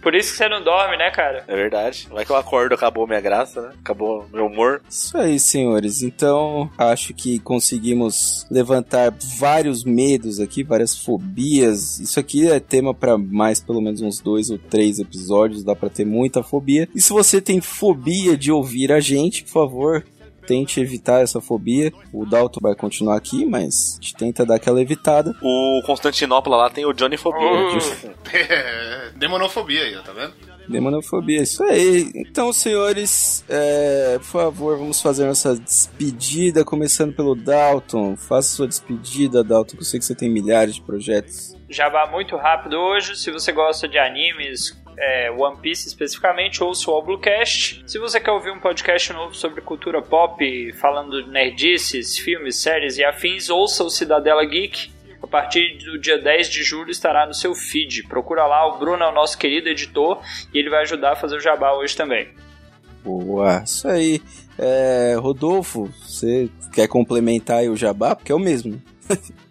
[0.00, 1.44] Por isso que você não dorme, né, cara?
[1.46, 2.08] É verdade.
[2.10, 3.72] Vai que eu acordo, acabou minha graça, né?
[3.80, 4.80] Acabou meu humor.
[4.88, 6.02] Isso aí, senhores.
[6.02, 11.98] Então, acho que conseguimos levantar vários medos aqui, várias fobias.
[11.98, 15.64] Isso aqui é tema para mais pelo menos uns dois ou três episódios.
[15.64, 16.88] Dá para ter muita fobia.
[16.94, 20.04] E se você tem fobia de ouvir a gente, por favor,
[20.46, 21.92] tente evitar essa fobia.
[22.12, 25.34] O Dalton vai continuar aqui, mas a gente tenta dar aquela evitada.
[25.42, 27.48] O Constantinopla lá tem o Johnny Fobia.
[27.48, 28.20] Uh.
[28.32, 30.32] É, Demonofobia aí, tá vendo?
[30.68, 32.10] Demonofobia, isso aí.
[32.14, 38.16] Então, senhores, é, por favor, vamos fazer nossa despedida, começando pelo Dalton.
[38.16, 41.56] Faça sua despedida, Dalton, que eu sei que você tem milhares de projetos.
[41.68, 43.16] Jabá muito rápido hoje.
[43.16, 47.82] Se você gosta de animes, é, One Piece especificamente, ouça o Oblocast.
[47.86, 52.98] Se você quer ouvir um podcast novo sobre cultura pop, falando de nerdices, filmes, séries
[52.98, 54.92] e afins, ouça o Cidadela Geek.
[55.22, 58.04] A partir do dia 10 de julho estará no seu feed.
[58.08, 60.20] Procura lá, o Bruno é o nosso querido editor
[60.52, 62.28] e ele vai ajudar a fazer o jabá hoje também.
[63.04, 64.20] Boa, isso aí.
[64.58, 68.14] É, Rodolfo, você quer complementar o jabá?
[68.14, 68.80] Porque é o mesmo.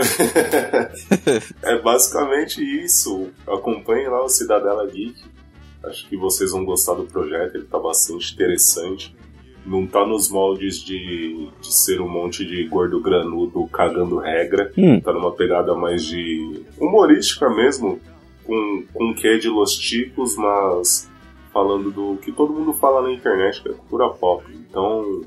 [1.62, 3.30] é basicamente isso.
[3.46, 5.22] Acompanhe lá o Cidadela Geek.
[5.84, 9.14] Acho que vocês vão gostar do projeto, ele tá bastante interessante.
[9.66, 14.70] Não tá nos moldes de, de ser um monte de gordo granudo cagando regra.
[14.76, 15.00] Hum.
[15.00, 17.98] Tá numa pegada mais de humorística mesmo,
[18.44, 21.10] com, com um quê de Los Ticos, mas
[21.52, 24.44] falando do que todo mundo fala na internet, que é cultura pop.
[24.52, 25.22] Então,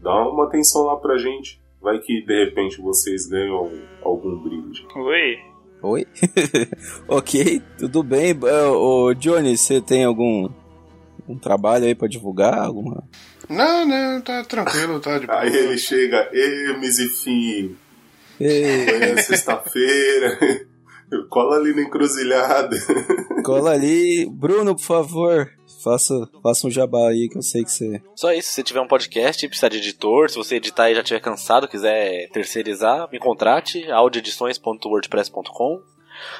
[0.00, 1.60] dá uma atenção lá pra gente.
[1.80, 3.70] Vai que de repente vocês ganham
[4.02, 4.86] algum brinde.
[4.94, 5.38] Oi.
[5.82, 6.06] Oi?
[7.08, 8.36] ok, tudo bem.
[8.42, 10.48] Ô, Johnny, você tem algum
[11.26, 12.58] um trabalho aí pra divulgar?
[12.58, 13.04] Alguma...
[13.48, 15.40] Não, não, tá tranquilo, tá de boa.
[15.40, 17.76] Aí ele chega, ê, Mizifim,
[18.38, 20.38] Ei, amanhã é sexta-feira,
[21.30, 22.76] cola ali na encruzilhada.
[23.44, 24.28] cola ali.
[24.30, 25.50] Bruno, por favor,
[25.82, 28.02] faça, faça um jabá aí que eu sei que você.
[28.14, 31.00] Só isso, se você tiver um podcast, precisar de editor, se você editar e já
[31.00, 35.82] estiver cansado, quiser terceirizar, me contrate, audioedições.wordpress.com.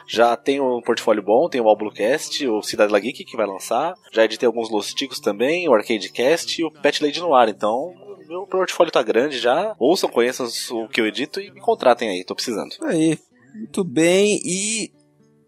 [0.06, 3.94] Já tem um portfólio bom, tem o Alblucast, o Cidade La Geek que vai lançar.
[4.12, 7.48] Já editei alguns Losticos também, o Arcadecast e o Pet Lady no ar.
[7.48, 7.94] Então,
[8.28, 9.74] meu portfólio tá grande já.
[9.78, 12.76] Ouçam, conheçam o que eu edito e me contratem aí, tô precisando.
[12.82, 13.18] Aí.
[13.54, 14.40] Muito bem.
[14.44, 14.92] E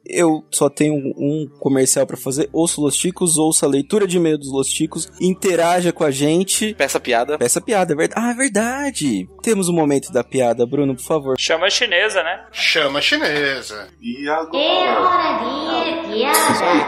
[0.07, 2.49] eu só tenho um comercial pra fazer.
[2.53, 6.75] Ouça Los Ticos, ouça a leitura de e-mail dos Los Ticos, interaja com a gente.
[6.75, 7.39] Peça piada.
[7.39, 8.21] Peça piada, é verdade.
[8.27, 9.29] Ah, é verdade.
[9.43, 11.37] Temos o momento da piada, Bruno, por favor.
[11.39, 12.45] Chama a chinesa, né?
[12.53, 13.89] Chama a chinesa.
[14.01, 15.01] E É agora?
[15.01, 16.39] hora de piada.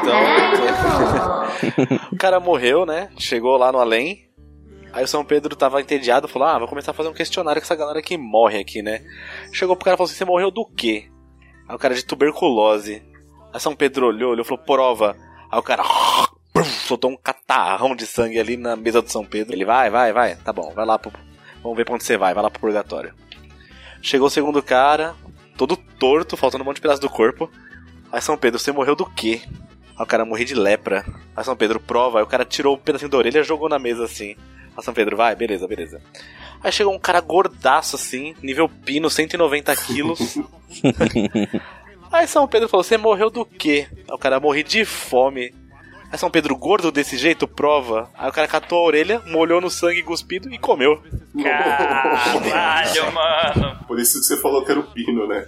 [0.00, 3.08] Então, o cara morreu, né?
[3.18, 4.24] Chegou lá no além.
[4.92, 7.64] Aí o São Pedro tava entediado, falou: Ah, vou começar a fazer um questionário com
[7.66, 9.02] essa galera que morre aqui, né?
[9.52, 11.06] Chegou pro cara e falou assim: Você morreu do quê?
[11.68, 13.02] Aí o cara de tuberculose.
[13.52, 15.16] Aí São Pedro olhou, olhou e falou: Prova.
[15.50, 15.82] Aí o cara
[16.86, 19.54] soltou um catarrão de sangue ali na mesa do São Pedro.
[19.54, 21.12] Ele vai, vai, vai, tá bom, vai lá pro.
[21.62, 23.14] Vamos ver pra onde você vai, vai lá pro purgatório.
[24.02, 25.14] Chegou o segundo cara,
[25.56, 27.50] todo torto, faltando um monte de pedaço do corpo.
[28.12, 29.40] Aí São Pedro, você morreu do quê?
[29.96, 31.04] Aí o cara morri de lepra.
[31.34, 33.78] Aí São Pedro prova, aí o cara tirou um pedacinho da orelha e jogou na
[33.78, 34.36] mesa assim.
[34.76, 36.02] Aí São Pedro, vai, beleza, beleza.
[36.64, 40.38] Aí chegou um cara gordaço assim, nível pino, 190 quilos.
[42.10, 43.86] aí São Pedro falou, você morreu do quê?
[43.92, 45.54] Aí o cara, morri de fome.
[46.10, 48.08] Aí São Pedro, gordo desse jeito, prova.
[48.16, 51.02] Aí o cara catou a orelha, molhou no sangue cuspido e comeu.
[51.42, 53.78] Caralho, mano.
[53.86, 55.46] Por isso que você falou que era o Pino, né?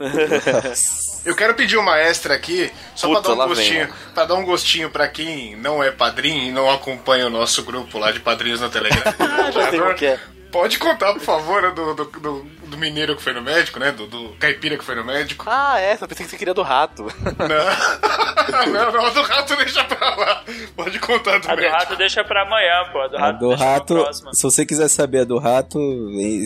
[1.24, 4.44] Eu quero pedir uma extra aqui, só Puta, pra dar um gostinho, para dar um
[4.44, 8.60] gostinho para quem não é padrinho e não acompanha o nosso grupo lá de padrinhos
[8.62, 9.12] no Telegram.
[9.52, 10.18] Já sei qual que é.
[10.50, 13.92] Pode contar, por favor, do, do, do, do mineiro que foi no médico, né?
[13.92, 15.44] Do, do caipira que foi no médico.
[15.48, 17.04] Ah, é, eu pensei que você queria do rato.
[17.04, 20.44] Não, não, não, a do rato deixa pra lá.
[20.74, 21.76] Pode contar do A do médico.
[21.78, 23.00] rato deixa pra amanhã, pô.
[23.00, 25.78] A do A rato, do deixa pra rato, se você quiser saber a do rato,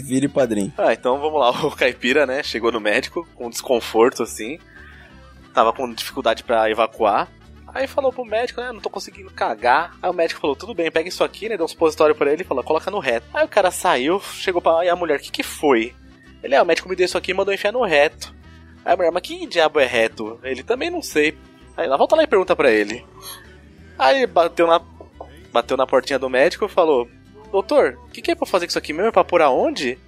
[0.04, 0.72] vire padrinho.
[0.76, 1.50] Ah, então vamos lá.
[1.66, 4.58] O caipira, né, chegou no médico com desconforto, assim.
[5.54, 7.28] Tava com dificuldade pra evacuar.
[7.74, 9.96] Aí falou pro médico, né, não tô conseguindo cagar.
[10.00, 12.42] Aí o médico falou, tudo bem, pega isso aqui, né, deu um supositório pra ele
[12.42, 13.26] e falou, coloca no reto.
[13.34, 14.78] Aí o cara saiu, chegou pra...
[14.78, 15.92] Aí a mulher, o que que foi?
[16.42, 18.32] Ele, ah, o médico me deu isso aqui e mandou enfiar no reto.
[18.84, 20.38] Aí a mulher, mas que diabo é reto?
[20.44, 21.36] Ele, também não sei.
[21.76, 23.04] Aí ela, volta lá e pergunta pra ele.
[23.98, 24.80] Aí bateu na,
[25.52, 27.08] bateu na portinha do médico e falou,
[27.50, 29.08] doutor, o que que é pra fazer com isso aqui mesmo?
[29.08, 29.98] É pra pôr aonde?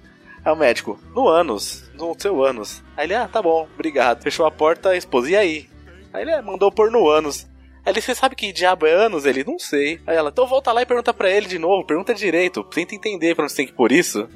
[0.45, 2.81] Aí o médico, no ânus, no seu ânus.
[2.95, 4.21] Aí ele, ah, tá bom, obrigado.
[4.23, 5.69] Fechou a porta, esposa, e aí?
[6.13, 7.45] Aí ele, "É, mandou pôr no ânus.
[7.87, 9.23] Ele, você sabe que diabo é ânus?
[9.23, 10.01] Ele, não sei.
[10.05, 13.33] Aí ela, então volta lá e pergunta pra ele de novo, pergunta direito, tenta entender
[13.33, 14.27] pra onde você tem que pôr isso.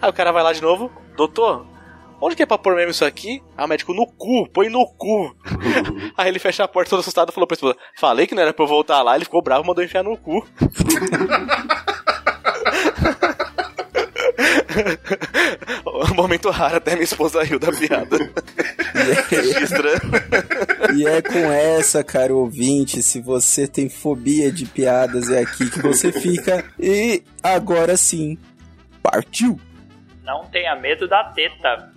[0.00, 1.66] Aí o cara vai lá de novo, doutor,
[2.18, 3.42] onde que é pra pôr mesmo isso aqui?
[3.54, 5.36] Aí o médico, no cu, põe no cu.
[6.16, 8.54] aí ele fecha a porta todo assustado e falou pra esposa, falei que não era
[8.54, 10.42] pra eu voltar lá, ele ficou bravo, mandou enfiar no cu.
[16.14, 18.16] Momento raro, até minha esposa riu da piada.
[19.62, 20.96] Estranho.
[20.96, 25.80] E é com essa, caro ouvinte, se você tem fobia de piadas, é aqui que
[25.80, 26.64] você fica.
[26.78, 28.38] E agora sim,
[29.02, 29.58] partiu!
[30.24, 31.92] Não tenha medo da teta.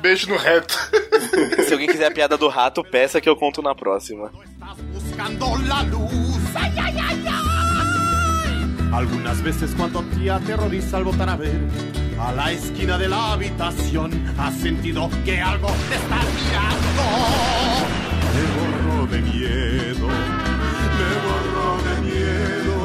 [0.00, 0.74] Beijo no reto.
[1.66, 4.32] Se alguém quiser a piada do rato, peça que eu conto na próxima.
[8.92, 11.52] Algunas veces cuando te aterroriza al botar a ver
[12.20, 17.02] a la esquina de la habitación, has sentido que algo te está mirando.
[18.34, 20.06] Me borro de miedo,
[20.98, 22.78] me borro de miedo.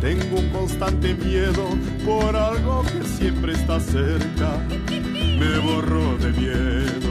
[0.00, 1.64] Tengo un constante miedo
[2.04, 4.58] por algo que siempre está cerca.
[4.88, 7.10] Me borro de miedo,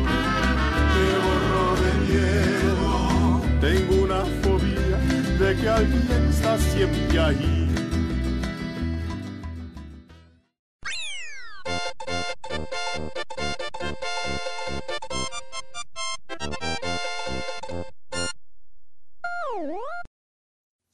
[0.95, 3.41] me borro de miedo.
[3.59, 4.97] Tengo una fobia
[5.37, 7.70] de que alguien está siempre ahí.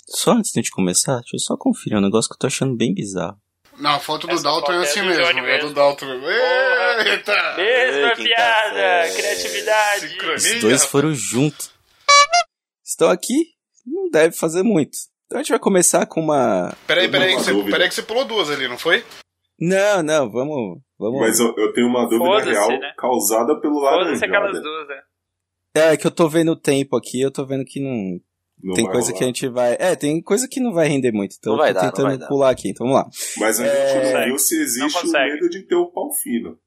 [0.09, 2.47] Só antes de a gente começar, deixa eu só conferir um negócio que eu tô
[2.47, 3.38] achando bem bizarro.
[3.78, 5.24] Não, a foto do Essa Dalton foto é é assim mesmo.
[5.24, 5.74] Johnny É do mesmo.
[5.74, 6.28] Dalton mesmo.
[6.28, 7.55] Eita!
[7.57, 9.15] Mesma Ei, quinta piada, série.
[9.15, 10.09] criatividade.
[10.09, 10.36] Sincronia.
[10.55, 11.72] Os dois foram juntos.
[12.84, 13.53] Estão aqui,
[13.86, 14.97] não deve fazer muito.
[15.26, 16.74] Então a gente vai começar com uma.
[16.88, 19.05] Peraí, peraí, que você, peraí que você pulou duas ali, não foi?
[19.60, 20.80] Não, não, vamos.
[20.99, 21.20] vamos...
[21.20, 22.93] Mas eu, eu tenho uma dúvida real né?
[22.97, 24.62] causada pelo Foda-se aquelas laranjada.
[24.62, 25.01] duas, né?
[25.76, 28.20] É que eu tô vendo o tempo aqui, eu tô vendo que não.
[28.64, 29.18] Não tem vai coisa rolar.
[29.20, 29.78] que a gente vai.
[29.80, 31.36] É, tem coisa que não vai render muito.
[31.38, 32.28] Então Não vai eu tô dar, não tentando vai dar.
[32.28, 32.70] pular aqui.
[32.70, 33.10] Então vamos lá.
[33.38, 34.26] Mas a É, gente não consegue.
[34.30, 36.58] viu se existe Não o medo de ter o pau fino.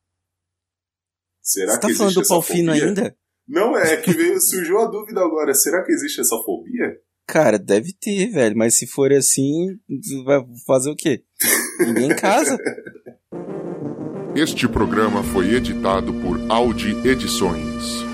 [1.43, 2.87] Será Você que tá falando existe do pau fino fobia?
[2.87, 3.17] ainda?
[3.49, 5.53] Não, é que veio, surgiu a dúvida agora.
[5.55, 6.97] Será que existe essa fobia?
[7.27, 8.57] Cara, deve ter, velho.
[8.57, 9.77] Mas se for assim,
[10.25, 11.25] vai fazer o quê?
[11.87, 12.59] Ninguém em casa.
[14.35, 18.10] Este programa foi editado por Audi Edições.